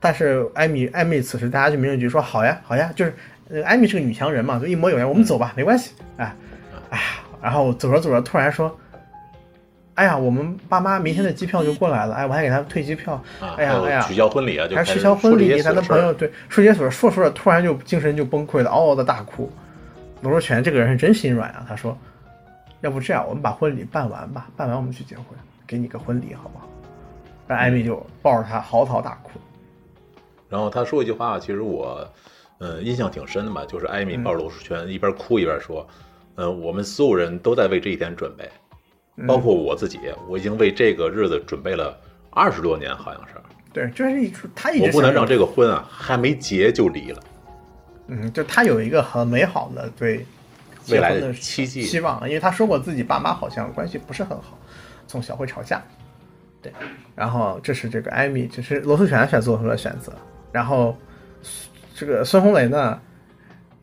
[0.00, 3.14] 但是艾米，艾米此时大家去民政局说好呀，好呀，就是
[3.62, 5.92] 艾米是个女强人嘛，就一模有样，我们走吧，没关系。
[6.16, 6.34] 哎，
[6.90, 7.04] 哎呀，
[7.42, 8.76] 然后走着走着突然说，
[9.94, 13.22] 哎呀，我们爸妈明天的机票就过来了，哎，我还给他们退机票。
[13.56, 19.50] 哎呀，哎呀，取消婚礼啊，还取消婚礼，他的朋友对说些所说说着突然就精神就崩溃了，嗷嗷的大哭。
[20.20, 21.96] 罗若全这个人是真心软啊，他说。
[22.80, 25.26] 要不这样，我们把婚礼办完吧，办完我们去结婚，
[25.68, 26.68] 给你个婚礼好不好？
[27.46, 29.30] 然后艾米就抱着他嚎啕大哭。
[30.48, 32.06] 然后他说一句话，其实我，
[32.58, 35.86] 呃，印象挺深的吧，就是艾米抱着罗淑全一边哭一边说
[36.36, 38.50] ：“呃，我们所有人都在为这一天准备，
[39.26, 41.98] 包括我自己，我已经为这个日子准备了
[42.30, 43.34] 二十多年，好像是。”
[43.72, 47.22] 对，就是一他一直我不能让这个婚啊还没结就离了。
[48.08, 50.26] 嗯，就他有一个很美好的对。
[50.88, 54.58] 未来的期冀希望，因为他说过自己爸妈好像关系不是很好，
[55.06, 55.80] 从小会吵架。
[56.62, 56.72] 对，
[57.16, 60.12] 然后这是这个艾米，就是罗素全选做出了选择。
[60.52, 60.96] 然后
[61.94, 63.00] 这个孙红雷呢，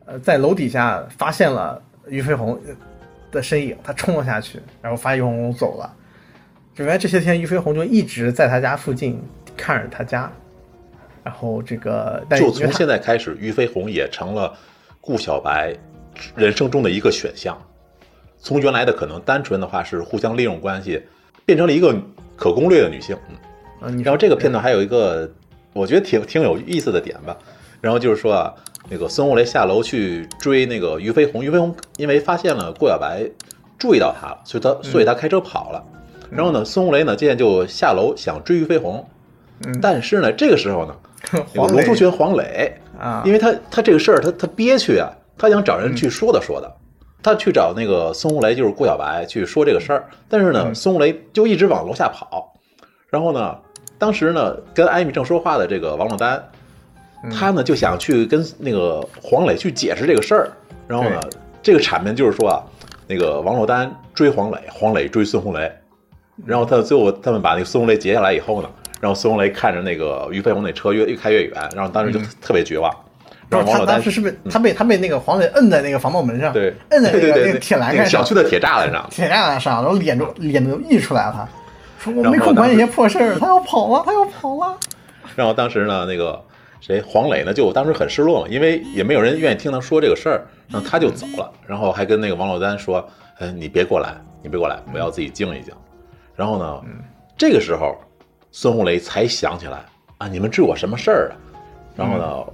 [0.06, 2.58] 呃，在楼底下发现了俞飞鸿
[3.30, 5.94] 的身影，他冲了下去，然后发现俞飞鸿走了。
[6.76, 9.22] 原来这些天俞飞鸿就一直在他家附近
[9.56, 10.30] 看着他家。
[11.22, 14.56] 然后这个就从现在开始，俞飞鸿也成了
[15.00, 15.76] 顾小白。
[16.36, 17.56] 人生中的一个选项，
[18.36, 21.02] 从原来的可能单纯的话是互相利用关系，
[21.46, 21.96] 变成了一个
[22.40, 23.14] 可攻略的女性。
[23.82, 25.30] 嗯，然后这个片段还有一个
[25.74, 27.36] 我觉得挺挺有意思的点吧。
[27.80, 28.52] 然后就是说啊，
[28.88, 33.22] 那个孙红雷下楼去追那个俞飞鸿，俞飞鸿因为发现了顾小白
[33.78, 35.84] 注意到他了，所以他所以他开车跑了。
[36.30, 39.06] 然后呢，孙红雷呢，见就下楼想追俞飞鸿，
[39.80, 40.96] 但是呢，这个时候呢，
[41.54, 45.08] 罗书群黄磊啊，因为他他这个事儿他他憋屈啊。
[45.38, 46.70] 他想找人去说道说的，
[47.22, 50.04] 他去找那个孙红雷，就是顾小白去说这个事儿。
[50.28, 52.52] 但是呢，孙红雷就一直往楼下跑。
[53.08, 53.56] 然后呢，
[53.98, 56.42] 当时呢，跟艾米正说话的这个王珞丹，
[57.30, 60.50] 他呢就想去跟那个黄磊去解释这个事儿。
[60.88, 61.20] 然后呢，
[61.62, 62.62] 这个场面就是说啊，
[63.06, 65.70] 那个王珞丹追黄磊，黄磊追孙红雷。
[66.46, 72.90] 然后他最后他们把那个孙红雷截下来以后呢，然后孙红雷看着那个俞飞鸿那车越越开越远，然后当时就特别绝望。
[73.50, 81.48] 然后他当时是不是他被他被那个黄磊摁在那个防盗门上，对，摁在那个那个铁栏杆上，小区的铁栅栏上，铁栅栏上，然后脸都脸都溢出来了，
[81.98, 84.78] 说我没空管那些破事儿，他要跑了，他要跑了。
[85.34, 86.40] 然后当时呢，那个
[86.80, 93.04] 谁黄磊呢，就当时很失落嘛，因为也没有人愿意听他说这个事儿，然后他就走了，然后还跟那个王珞丹说
[93.40, 95.74] ：“嗯，你别过来，你别过来，我要自己静一静。”
[96.36, 96.80] 然后呢，
[97.36, 97.96] 这个时候
[98.52, 99.84] 孙红雷才想起来
[100.18, 101.34] 啊，你们追我什么事儿啊？
[101.96, 102.44] 然后呢？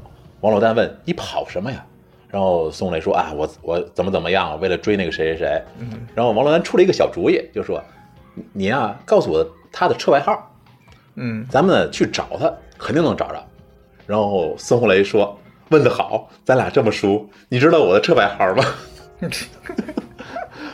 [0.40, 1.84] 王珞丹问：“你跑什么呀？”
[2.28, 5.62] 然后宋磊说：“啊，我我怎么怎么样，为了追那个谁谁谁。”
[6.14, 7.82] 然后王珞丹出了一个小主意，就说
[8.52, 10.50] ：“你啊、告诉我他的车牌号，
[11.14, 13.46] 嗯，咱们呢去找他，肯定能找着。
[14.06, 15.38] 然后孙红雷说
[15.70, 18.64] ：“问得好，咱俩这么熟，你知道我的车牌号吗？”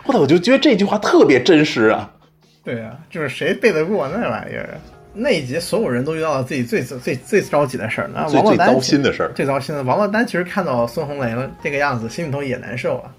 [0.04, 2.12] 我操，我就觉得这句话特别真实啊！
[2.64, 4.78] 对啊，就是谁背得过那玩意儿？
[5.14, 9.82] 那一集所有人都遇到了自己最最最最着急的事儿，那最最王珞丹糟心的事儿最糟心的。
[9.82, 13.10] 王珞丹其实看到孙红雷了这个样子，心里头也难受啊，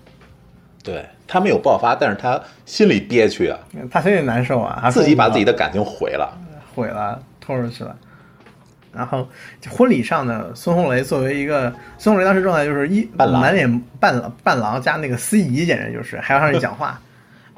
[0.83, 3.59] 对他没有爆发，但是他心里憋屈啊，
[3.91, 6.35] 他心里难受啊，他自己把自己的感情毁了。
[6.75, 7.95] 毁了，拖出去了。
[8.91, 9.27] 然后
[9.69, 16.99] 婚礼上呢，孙红雷作为一个孙红雷当时状态就是一伴满脸伴郎伴郎加那个司仪，简直就是还要上去讲话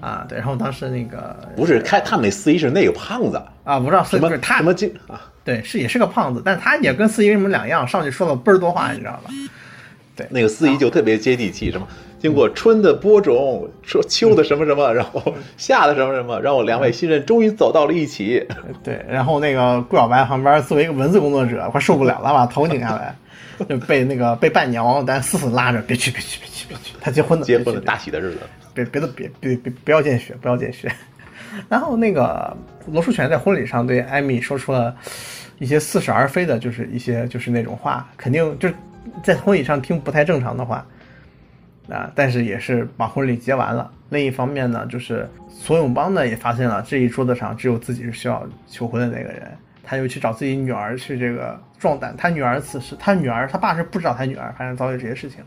[0.02, 0.26] 啊。
[0.28, 5.22] 对，然后当时那个不是开他们那司仪是那个胖子，啊，不知道司什么是他什么金啊？
[5.44, 9.30] 对是也是个胖子，但是他也跟司仪没什么两样，上去说了倍儿多话，你知道吧？
[10.16, 11.86] 对那个司仪就特别接地气，什么
[12.18, 15.22] 经过春的播种，说秋的什么什么，然后
[15.58, 18.48] 夏的什么什么，然后两位新人终于走到了一起。
[18.82, 23.14] 对，然后那个顾小白旁边作为一个文字工作者，快受不了了，把头拧下来，
[23.68, 28.40] 就被那个被伴娘但死死拉着，别去别去别去别去，他结婚了结婚的大喜的日子，
[28.76, 30.92] 别别的别别别不要见血，不要见血。
[31.68, 34.96] 然后那个罗淑全在婚礼上对艾米说出了
[35.58, 38.76] 一些似是而非的，就是一些就是那种话，肯定就是
[39.24, 40.86] 在婚礼上听不太正常的话
[41.90, 43.90] 啊，但是也是把婚礼结完了。
[44.10, 49.52] 另一方面呢，就是索永邦呢也发现了这一桌子上只有自己是需要求婚的那个人，
[49.84, 52.14] 他就去找自己女儿去这个壮胆。
[52.18, 55.44] 他女儿此时，他女儿他爸是不知道他女儿发生遭遇这些事情。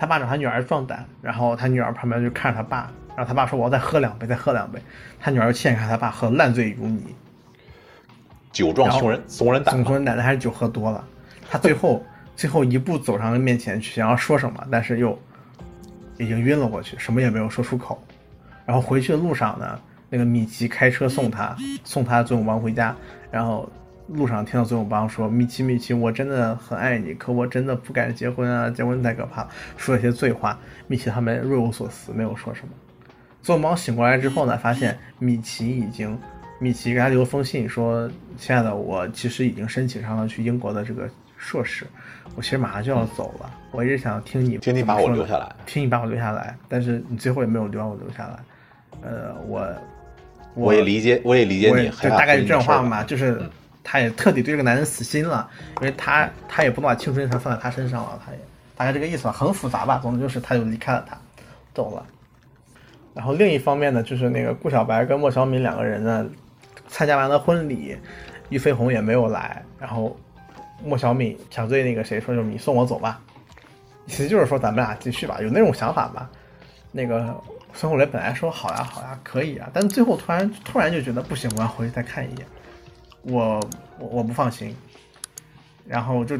[0.00, 4.80] 他爸找他女儿壮胆，然后他女儿旁边就看着他爸，然后他爸说我要再喝两杯，再喝两杯。
[5.18, 7.14] 他女儿亲眼看他爸喝得烂醉如泥，
[8.50, 9.84] 酒壮怂人怂人胆嘛。
[9.84, 11.06] 总说奶奶还是酒喝多了。
[11.50, 12.02] 他最后
[12.34, 15.18] 最后一步走上面前去，想要说什么，但是又
[16.16, 18.02] 已经晕了过去，什么也没有说出口。
[18.64, 22.96] 然后回去的路上呢，那个米奇开车送他，送他最后玩回家，
[23.30, 23.70] 然后
[24.12, 29.46] 路上听到左永邦说：“米奇，米奇，我真的很爱你，可我真的不敢结婚啊，结婚太可怕。”
[29.76, 30.58] 说了一些醉话。
[30.86, 32.68] 米奇他们若有所思，没有说什么。
[33.42, 36.18] 左永邦醒过来之后呢，发现米奇已经，
[36.58, 41.86] 米奇给他留了封信说：“亲爱的，我其实已经申请上了去英国的这个硕士，
[42.34, 43.50] 我其实马上就要走了。
[43.70, 48.38] 我一直想听你听你把我留下来听你把我留下来，但是你最后也没有留把我留下来。
[49.02, 49.66] 呃，我
[50.54, 53.40] 我也理解，我也理解你，就大概这种话嘛，就是
[53.90, 55.50] 他也彻底对这个男人死心了，
[55.80, 58.38] 因为他他也不能把青春全放在他身上了，他也
[58.76, 59.98] 大概这个意思吧，很复杂吧。
[60.00, 61.18] 总之就是他就离开了他，
[61.74, 62.06] 走了。
[63.14, 66.24] 然后另一方面呢，就是那个顾小白跟莫小敏两个人呢，
[66.86, 67.98] 参加完了婚礼，
[68.48, 70.16] 俞飞鸿也没有来，然后
[70.84, 73.20] 莫小敏想对那个谁说，就是你送我走吧，
[74.06, 76.30] 其实就是说咱们俩继续吧，有那种想法吧。
[76.92, 77.36] 那个
[77.74, 82.46] 孙红雷本来说好呀好呀可以啊，但最后突然突然就觉得不行，我要回去再看一眼，
[83.22, 83.60] 我
[83.98, 84.74] 我我不放心，
[85.86, 86.38] 然后就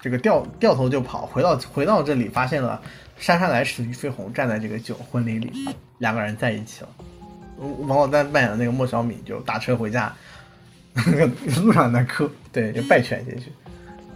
[0.00, 2.80] 这个掉掉头就跑，回到回到这里发现了
[3.18, 5.68] 姗姗来迟的俞飞鸿站在这个酒婚礼里，
[5.98, 6.88] 两个人在一起了。
[7.58, 10.14] 王珞丹扮演的那个莫小米就打车回家，
[11.60, 13.52] 路上在哭，对，就败犬进去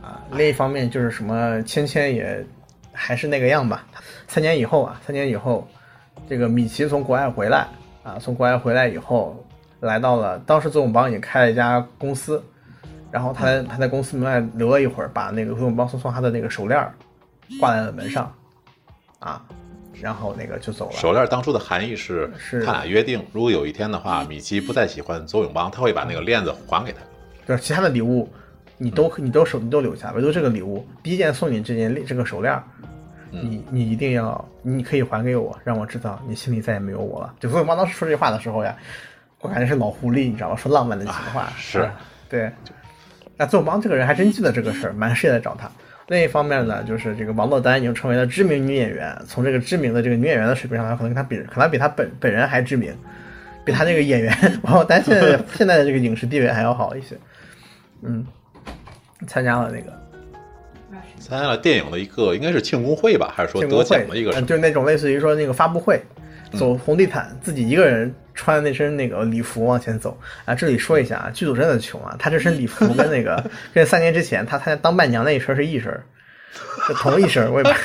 [0.01, 0.23] 啊。
[0.33, 2.47] 另一方面就是什么芊芊也
[2.93, 3.85] 还是那个样吧。
[4.29, 5.67] 三年以后啊，三年以后，
[6.29, 7.67] 这个米奇从国外回来
[8.05, 9.45] 啊，从国外回来以后，
[9.83, 12.43] 来到了当时左永邦也开了一家公司，
[13.11, 16.95] 然后他在他在公司门外留了一会儿，把那个左永邦送送他的那个手链儿
[17.59, 18.33] 挂在了门上，
[19.19, 19.45] 啊，
[20.01, 20.93] 然后那个就走了。
[20.93, 27.01] 手链当初的含义是，是他俩约定，如果有一天的话，米奇不再喜欢左永邦，他会把那个链子还给他。
[27.45, 28.33] 就是其他的礼物，
[28.79, 32.63] 你都你都手你都留下，唯独这个礼物，第一件送你这件这个手链儿，
[33.33, 37.35] 你你一定要，你可以还给我，让我知道你心里再也没有我了。
[37.41, 38.77] 就所以我妈当时说这话的时候呀，
[39.43, 40.57] 我感觉是老狐狸，你知道吗？
[40.57, 41.91] 说浪漫的情话，是
[42.31, 42.51] 对。
[43.37, 45.71] 那左永邦这个人还真记得这个事儿，满世界在找他。
[46.09, 52.95] 另一方面呢，就是这个王珞丹已经成为了知名女演员，从这个知名的这个女演员的水平上来，可能跟她比可能比她本本人还知名，
[53.65, 57.17] 比她那个演员 王珞丹现在 现在的这个影视地位还要好一些。
[58.03, 58.25] 嗯，
[59.27, 59.93] 参加了那个
[61.19, 64.33] 参加了电影的一个应该是庆功会吧，还是说得奖的一个？
[64.33, 66.01] 嗯就是那种类似于说那个发布会，
[66.53, 70.55] 走红地毯，自己一个人穿那身那个礼服往前走啊。
[70.55, 75.93] 这里说一下啊，剧组真的穷啊，他这身礼服跟那个跟三年之前他他当伴娘那一身是一身，
[76.87, 77.71] 是同一身，我也不。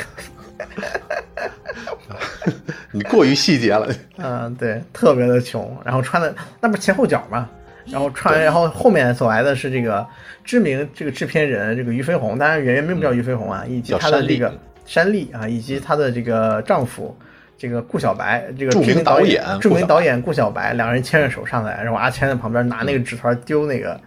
[2.92, 3.88] 你过于细节了。
[4.18, 7.48] 嗯，对，特别的穷，然后穿的那不是前后脚嘛，
[7.86, 10.06] 然后穿，然后后面走来的是这个
[10.44, 17.16] 知名这个制片人这个俞飞鸿，当然演员并不叫俞飞鸿啊，以及叫山丽他的这个山丽啊，以及她的这个丈夫
[17.58, 24.00] 这个顾小白，这个著名名导导演著名导演顾小白，两个人牵着手上来，然后阿谦在旁边拿那个纸团丢那个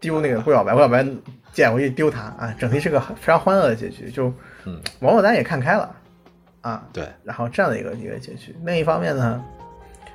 [0.00, 1.06] 丢那个顾小白，顾小白
[1.52, 4.32] 捡回去丢他啊，整体是个非常欢乐的结局，就
[4.64, 5.94] 嗯王珞丹也看开了
[6.60, 8.54] 啊，对，然后这样的一个一个结局。
[8.64, 9.42] 另一方面呢，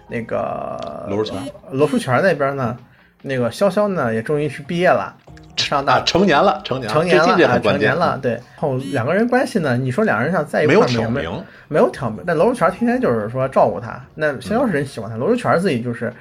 [0.10, 2.78] 那个罗书全罗书全那边呢，
[3.22, 5.16] 那个潇潇呢也终于是毕业了，
[5.58, 8.32] 上大啊，成年了，成年了，成年了，成年了，对。
[8.32, 16.14] 然后两个人关系呢，你说两个人想在一没有块儿没挑明，没有挑明，但罗书全天天就是说照顾他，那嗯逍遥是人喜欢他，罗书全自己就是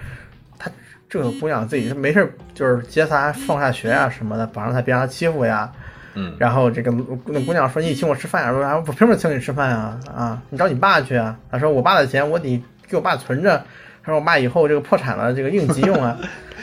[0.59, 0.71] 他
[1.09, 5.71] 这个姑娘自己没事儿就是接她放下学啊什么的，不让她别让她欺负呀。
[6.19, 6.91] 嗯，然后这个
[7.27, 10.01] 那姑娘说：“你请我吃饭呀？”说：“啊，我凭什么请你吃饭啊？
[10.17, 13.63] 啊，你找你爸去啊。”他说：“我爸的钱我得给我爸存着。”
[14.03, 16.17] 他说：“我爸以后这个破产了，这个应急用啊。”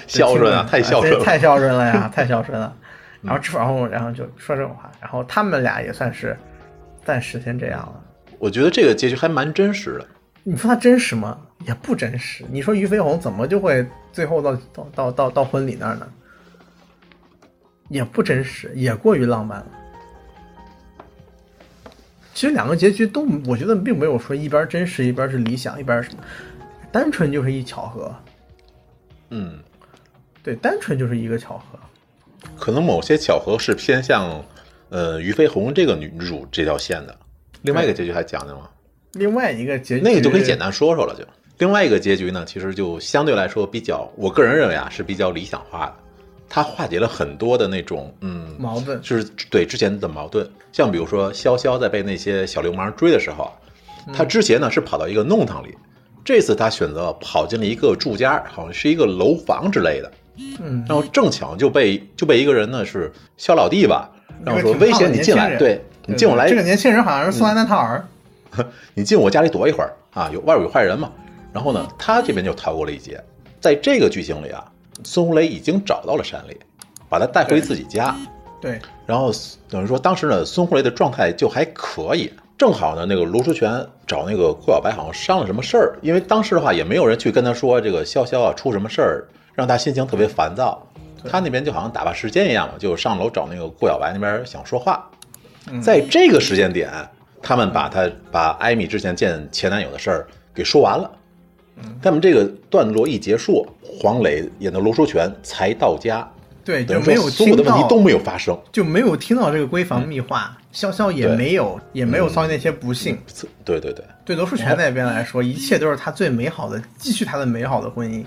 [0.07, 2.75] 孝顺啊，太孝顺了，太孝顺了呀， 太孝顺了。
[3.21, 6.37] 然后之然后然后就说这种话，然后他们俩也算是
[7.05, 8.03] 暂时先这样了。
[8.37, 10.05] 我觉得这个结局还蛮真实的。
[10.43, 11.37] 你说他真实吗？
[11.65, 12.43] 也不真实。
[12.51, 16.05] 你说俞飞鸿怎么就会最后到到到到到婚礼那儿呢？
[17.87, 19.67] 也不真实，也过于浪漫了。
[22.33, 26.23] 其实两个结局都，我觉得并没有说一边真实，一边是理想，一边是什么，
[26.91, 28.13] 单纯就是一巧合。
[29.29, 29.59] 嗯，
[30.43, 31.79] 对，单纯就是一个巧合。
[32.59, 34.43] 可能某些巧合是偏向
[34.89, 37.17] 呃俞飞鸿这个女主这条线的。
[37.61, 38.69] 另外一个结局还讲讲吗？
[39.13, 41.25] 另外一个结局，那个就可以简单说说了就。
[41.59, 45.95] 另外一个结局呢，其实就相对来说比较，我个人认为啊是比较理想化的，
[46.49, 48.99] 它化解了很多的那种嗯矛盾。
[49.01, 53.53] 就是对之前的矛盾，像比如说潇潇在被那些小流氓追的时候，
[54.13, 55.73] 他之前呢是跑到一个弄堂里，
[56.25, 64.09] 这次他选择跑进了一个住家，好像是一个楼房之类的，嗯，然后正巧就被就被一个人呢是肖老弟吧，
[64.43, 68.05] 然后说威胁你进来，对你进我来，这个年轻人好像是宋丹丹他儿。
[68.93, 71.11] 你进我家里躲一会儿啊，有外边有坏人嘛。
[71.51, 73.23] 然后呢，他这边就逃过了一劫。
[73.59, 74.63] 在这个剧情里啊，
[75.03, 76.57] 孙红雷已经找到了山里，
[77.09, 78.15] 把他带回自己家。
[78.59, 79.31] 对，然后
[79.69, 82.31] 等于说，当时呢，孙红雷的状态就还可以。
[82.57, 83.71] 正好呢，那个卢书全
[84.05, 85.97] 找那个顾小白，好像商量什么事儿。
[86.01, 90.85] 因为当时的话，也没有人去跟他说这个潇潇啊出什么事儿，让他心情特别烦躁。
[91.29, 95.09] 他那边就好像打发时间一样嘛，就上楼找那个顾小白那边想说话。
[95.81, 96.91] 在这个时间点，
[97.41, 101.09] 他们把他把艾米之前见前男友的事儿给说完了。
[102.01, 106.29] 他们这个段落一结束，黄磊演的罗书全才到家，
[106.63, 108.55] 对，就没有所有的问题都没有发生。
[108.71, 113.17] 就没有听到这个闺房密话，潇潇也没有也没有遭遇那些不幸。
[113.65, 118.23] 对对对，对罗书全那边来说，一切都是他最美好的，继续他的美好的婚姻。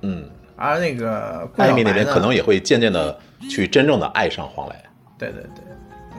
[0.00, 0.24] 嗯，
[0.62, 3.18] 而那个顾艾米那边可能也会渐渐的
[3.50, 4.74] 去真正的爱上黄磊。
[5.18, 5.64] 对对对，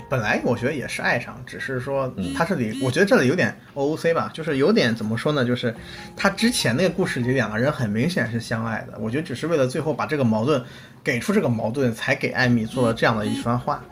[0.09, 5.45] 本来我觉得也是爱上，只是说嗯他这里，我觉得这里有点 OOC 吧，就是有点怎么说呢？
[5.45, 5.73] 就是
[6.15, 10.61] 他之前那个故事里两个人很明显是相爱的，我觉得只是为了最后把这个矛盾
[11.03, 13.83] 给出这个矛盾，才给艾米做了这样的一番话。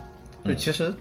[0.43, 0.93] 就其实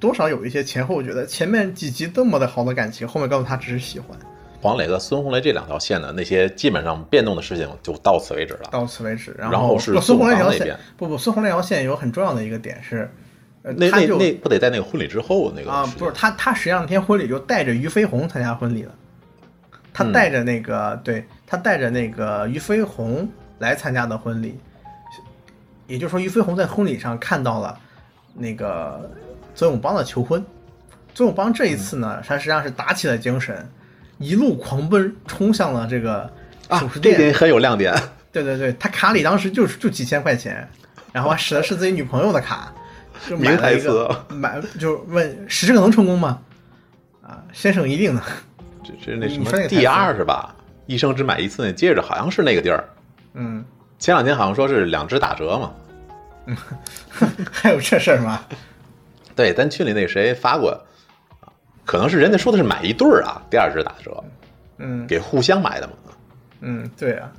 [0.00, 4.18] 多少有一些前后觉得前面几集这么的好的感情，后面告诉他只是喜欢，
[4.64, 8.70] 黄磊和孙红雷这两条线的那些基本上变动的事情就到此为止了。
[8.70, 9.36] 到此为止。
[9.38, 13.10] 然然后是孙红那条线不不，孙红雷那条线有很重要的一个点是，
[13.62, 18.94] 呃，那那他那不得在那个婚礼之后那个啊，不是他，他实际上那天婚礼就带着俞飞鸿参加婚礼了。
[19.92, 24.58] 他嗯带着那个，对他带着那个俞飞鸿来参加的婚礼，
[25.86, 27.78] 也就是说，俞飞鸿在婚礼上看到了
[28.32, 29.10] 那个
[29.54, 30.42] 曾永邦的求婚。
[31.12, 33.68] 左永邦这一次呢，他实际上是打起了精神，
[34.18, 36.30] 一路狂奔，冲向了这个
[36.68, 36.88] 啊。
[37.02, 37.94] 这点很有亮点。
[38.32, 40.68] 对对对，他卡里当时就是就几千块钱，
[41.12, 42.72] 然后还使的是自己女朋友的卡，
[43.28, 46.40] 就买名台了一个词买就问使这个能成功吗？
[47.22, 48.22] 啊，先生一定能。
[48.82, 50.54] 这这那什么你说那个台词 D 二是吧？
[50.86, 52.84] 一生只买一次那戒指，好像是那个地儿。
[53.34, 53.64] 嗯，
[53.98, 55.72] 前两天好像说是两只打折嘛。
[56.46, 56.56] 嗯
[57.50, 58.44] 还有这事儿吗？
[59.34, 60.78] 对，咱群里那谁发过，啊
[61.84, 64.22] 可能是人家说的是买一对儿啊，第二只打折，
[64.78, 65.92] 嗯给互相买的嘛。
[66.60, 67.30] 嗯，对啊，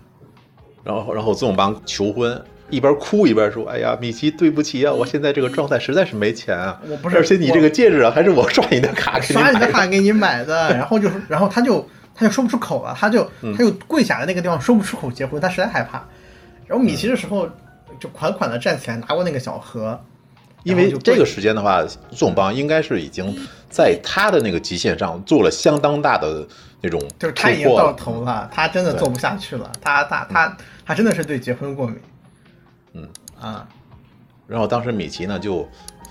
[0.83, 2.39] 然后然后宗永邦求婚，
[2.69, 6.79] 一边哭一边说：“哎呀，米奇，对不起啊，我现在这个状态实在是没钱啊。
[6.87, 16.03] 我不是而且你这个戒指啊，还是我刷你的卡给刷你的卡给你买的， 然后就然后他就他就说不出口了，他就嗯他就跪下来那个地方说不出口结婚，他实在害怕。
[16.67, 17.47] 然后米奇这时候
[17.99, 19.99] 就款款的站起来拿过那个小盒，
[20.65, 23.33] 因为这个时间的话，宗永邦应该是已经
[23.69, 26.45] 在他的那个极限上做了相当大的
[26.81, 31.97] 那种就是他已经到头了，他真的做不下去了，他他他他真的是对结婚过敏，
[32.93, 33.07] 嗯
[33.39, 33.67] 啊，
[34.47, 35.67] 然后当时米奇呢就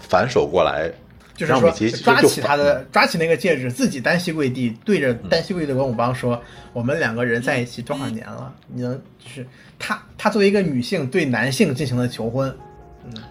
[0.08, 0.88] 反手过来，
[1.36, 6.40] 就是说让米奇抓起他的抓起那个戒指，自己单膝跪地，对着单膝跪地的文武邦说
[6.72, 8.54] ：“我们两个人在一起多少年了？
[8.68, 9.44] 你能就是
[9.80, 12.56] 他他作为一个女性对男性进行了求婚，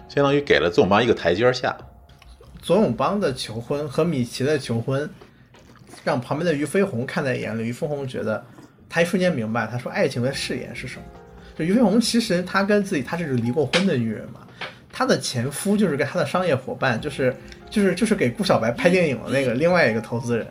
[0.08, 1.76] 相当于给了左永邦一个台阶下。
[2.60, 5.08] 左永邦的求婚和米奇的求婚，
[6.02, 7.64] 让旁边的俞飞鸿看在眼里。
[7.64, 8.42] 俞飞鸿觉得，
[8.88, 11.02] 他一瞬间明白，他说爱情的誓言是什么。
[11.58, 14.40] 就俞飞鸿其实他跟自己他是离过婚的女人嘛，
[14.90, 17.36] 他的前夫就是跟他的商业伙伴，就是
[17.68, 20.46] 就是就是给顾小白拍电影的那个另外一个投资人。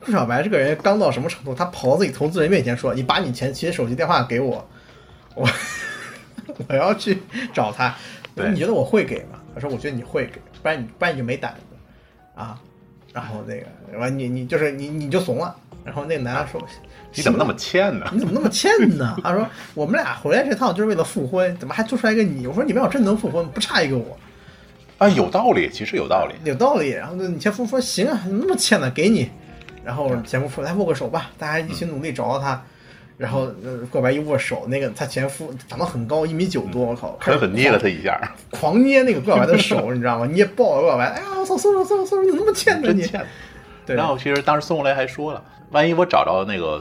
[0.00, 1.54] 顾小白这个人刚到什么程度？
[1.54, 4.68] 他跑到自己投资人面前说：“你把你前妻的手机电话给我，
[5.34, 5.48] 我
[6.68, 7.18] 我要去
[7.52, 7.94] 找他。
[8.46, 11.76] 你觉得我会给吗？”他说：“我觉得你会给，不然你不然你就没胆子
[12.34, 12.60] 啊。”
[13.12, 15.56] 然后那个完你你就是你你就怂了。
[15.84, 16.62] 然后那个男的说
[17.14, 18.06] ：“你怎么那么欠呢？
[18.12, 24.16] 你怎么那么欠呢？”他说：“我们俩回来这趟就是为了复婚，怎么还做出来一个你？”我说：“你们要真能复婚，不差一个我。”
[24.98, 26.34] 啊，有道理，其实有道理。
[26.44, 26.90] 有道理。
[26.90, 28.90] 然后呢，你前夫说行啊，那么欠呢？
[28.90, 29.30] 给你。
[29.84, 32.62] 然后前夫说来握个手吧，大家一起努力找到他。
[33.18, 38.18] 然后呃，过白一握手，那个他前夫长得很高，一米九多，我靠，狠狠捏了他一下，
[38.50, 40.26] 狂捏那个郭小白的手，你知道吗？
[40.26, 43.04] 捏爆了郭小白，哎呀，我操，松手松手松手，你怎么那么欠呢你？
[43.84, 45.42] 对，然后其实当时孙红雷还说了，
[45.72, 46.80] 万一我找着那个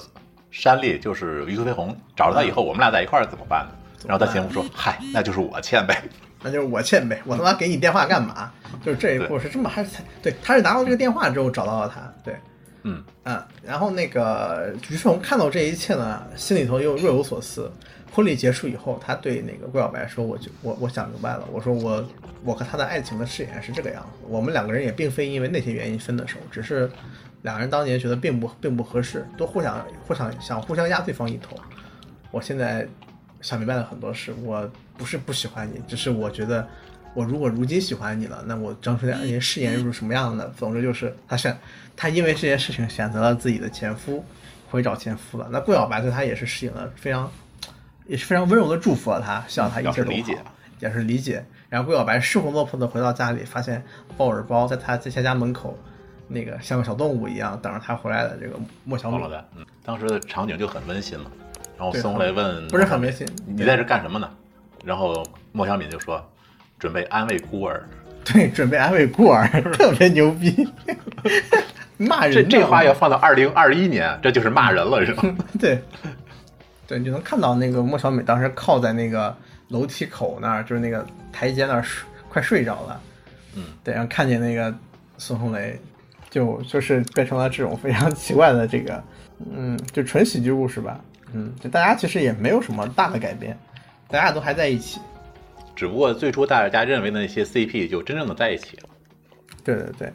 [0.52, 3.72] 山丽，就是于飞鸿，找着他以后，我们俩在一块儿怎么办呢？
[4.06, 6.04] 然后他前夫说：“嗨，那就是我欠呗。
[6.44, 8.52] 那就是我欠呗，我他妈给你电话干嘛？
[8.86, 9.90] 就是这一步是这么还是
[10.22, 12.36] 对，他是拿到这个电话之后找到了他，对，”
[13.24, 17.72] 嗯，然后那个于飞鸿看到这一切呢，心里头又若有所思。
[18.10, 22.04] 婚礼结束以后，他对那个郭小白说：“我就我我想明白了，我说我
[22.44, 26.90] 我和他的爱情的誓言是这个样子，我们两个人也并非因为那些原因分的手，只是
[27.44, 31.56] 两个人当年觉得并不并不合适，都互相互相想互相压对方一头。
[32.32, 32.88] 我现在
[33.42, 34.68] 想明白了很多事，我
[34.98, 36.68] 不是不喜欢你，只是我觉得
[37.18, 40.48] 我如果如今喜欢你了，那我张出来那些誓言又是什么样的？
[40.56, 41.58] 总之就是他选
[41.96, 44.24] 他因为这件事情选择了自己的前夫，
[44.70, 45.50] 回找前夫了。
[45.52, 47.28] 那顾小白对他也是适应了非常
[48.06, 50.38] 也是非常温柔的祝福了他，希望他一切都理解
[50.80, 51.44] 也是理解。
[51.70, 53.84] 然后顾小白失魂落魄的回到家里，发现
[54.16, 55.76] 鲍尔包在他在他家门口，
[56.28, 59.50] 那个像个小动物一样等着他回来的这个莫小米忘了，的。
[59.56, 61.32] 嗯，当时的场景就很温馨了。
[61.80, 64.30] 然后孙红雷问：“不是很温馨你在这干什么呢？”
[64.86, 66.24] 然后莫小敏就说
[66.80, 67.84] ：“准备安慰孤儿。
[68.24, 70.68] 对，准备安慰孤儿， 特别牛逼，
[71.96, 75.24] 骂”人这这话要放到二零二一年，这就是骂人了，是吧？
[75.58, 75.82] 对，
[76.86, 79.34] 对，你就能看到那个莫小美当时靠在那个
[79.70, 83.02] 楼梯口那儿，就是那个台阶那儿睡，快睡着了。
[83.56, 84.76] 嗯，对，然后看见那个
[85.18, 85.80] 孙红雷，
[86.30, 89.02] 就就是变成了这种非常奇怪的这个，
[89.50, 91.00] 嗯，就纯喜剧故事吧。
[91.32, 93.58] 嗯，就大家其实也没有什么大的改变，
[94.10, 95.00] 大家都还在一起。
[95.78, 98.90] 只不过最初大家认为的那些 CP 就真正的在一起了，
[99.64, 100.12] 对对对，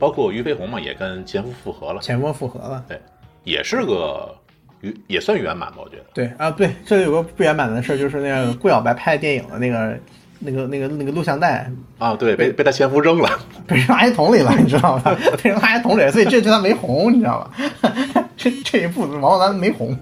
[0.00, 2.84] 包括俞飞鸿嘛，也跟前夫复合了，前夫复合了。
[2.88, 3.00] 对，
[3.44, 4.34] 也是个
[4.80, 6.04] 圆，也算圆满吧，我觉得。
[6.12, 9.96] 对啊，对，这里有个不圆满的事儿，就是那个顾小白拍电影的那个、
[10.40, 13.30] 那个、那个、那个录像带啊，对，被被他前夫扔了。
[13.68, 15.16] 被扔垃圾桶里了，你知道吗？
[15.40, 18.24] 被扔垃圾桶里，所以这这他没红，你知道吗？
[18.36, 19.96] 这这一部王珞丹没红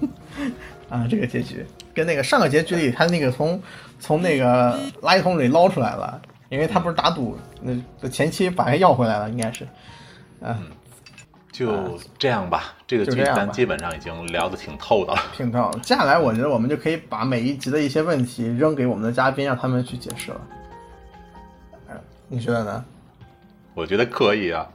[0.88, 1.64] 啊，这个结局
[1.94, 3.60] 跟那个上个结局里他那个从
[3.98, 9.66] 从那个垃圾桶里捞出来了，因为他不是打赌，那前期把他要回来了，应该是，
[10.40, 10.56] 嗯，
[11.52, 15.20] 就这样吧，这个剧咱基本上已经聊得挺透的了。
[15.36, 15.70] 挺透。
[15.82, 20.40] 接下来我觉得我们就可以把每一集的一些问题扔给我们的嘉宾，让他们去解释了。
[21.88, 21.94] 呃
[22.28, 22.84] 你觉得呢？
[23.74, 24.66] 我觉得可以啊，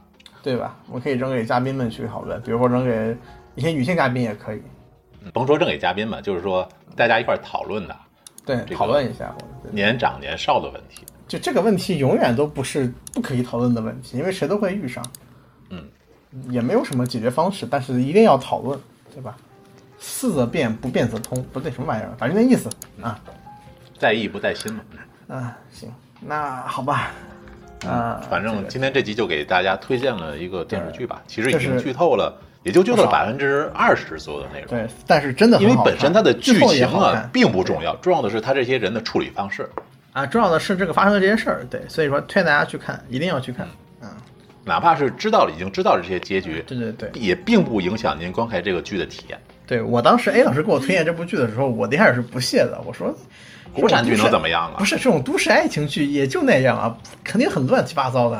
[0.42, 0.76] 对吧？
[0.90, 3.16] 我可以扔给嘉宾们去讨论，比如说扔给
[3.54, 4.64] 一些女性嘉宾也可以，嗯
[5.32, 7.96] 甭说扔给嘉宾吧，就是说大家一块儿讨论的
[8.44, 9.34] 对，这个讨论一下。
[9.70, 11.04] 年长年少的问题。
[11.26, 15.02] 就这个问题永远都不是不可以讨论的问题，因为谁都会遇上，
[15.70, 15.82] 嗯，
[16.50, 18.78] 也没有什么解决方式，但是一定要讨论，
[19.14, 19.34] 对吧？
[19.98, 22.12] 似则变，不变则通，不对，什么玩意儿？
[22.18, 22.68] 反正那意思
[23.00, 23.18] 啊。
[23.98, 24.82] 在意不在心嘛。
[25.28, 27.12] 啊，行，那好吧，
[27.86, 34.68] 啊，反正今天这集就给大家推荐了一个电视剧吧，其实已经就是剧透了，也就剧透了不少百分之二十左右的内容。
[34.68, 39.70] 对，但是真的因为本身它的剧情啊并不重要，重要的是他这些人的处理方式。
[40.12, 43.66] 啊，重要的是这个发生的这些事儿，对，所以说推荐大家去看，一定要去看，
[44.00, 44.08] 嗯，
[44.64, 49.36] 哪怕是知道了已经知道了这些结局，对对对，也并不影响您观看这个剧的体验。
[49.66, 53.12] 对我当时 A 老师给我推荐这部剧的时候，我一开始是不屑的，我说
[53.72, 54.70] 国产剧能怎么样？
[54.72, 54.76] 啊？
[54.78, 58.36] 不是这种都市爱情剧也就那样啊，肯定很乱七八糟的。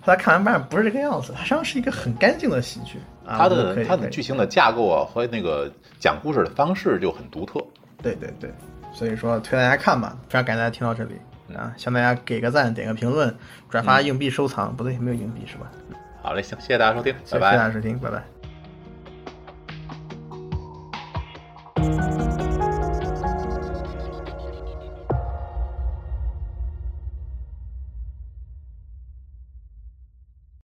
[0.00, 3.13] 后来看完发现不是这个样子，它实际上是一个很干净的喜剧啊。
[3.26, 7.64] 它的它的剧情的架构啊和那个讲故事的方式就很独特。
[8.02, 8.52] 对对对，
[8.92, 11.14] 所以说推大家看吧，非常感谢大家听到这里，
[11.56, 13.34] 啊，向大家给个赞，点个评论，
[13.70, 15.70] 转发硬币收藏，不对，没有硬币是吧？
[16.22, 17.56] 好嘞，行，谢谢大家收听，谢谢拜拜。
[17.56, 18.33] 大家收听，拜拜。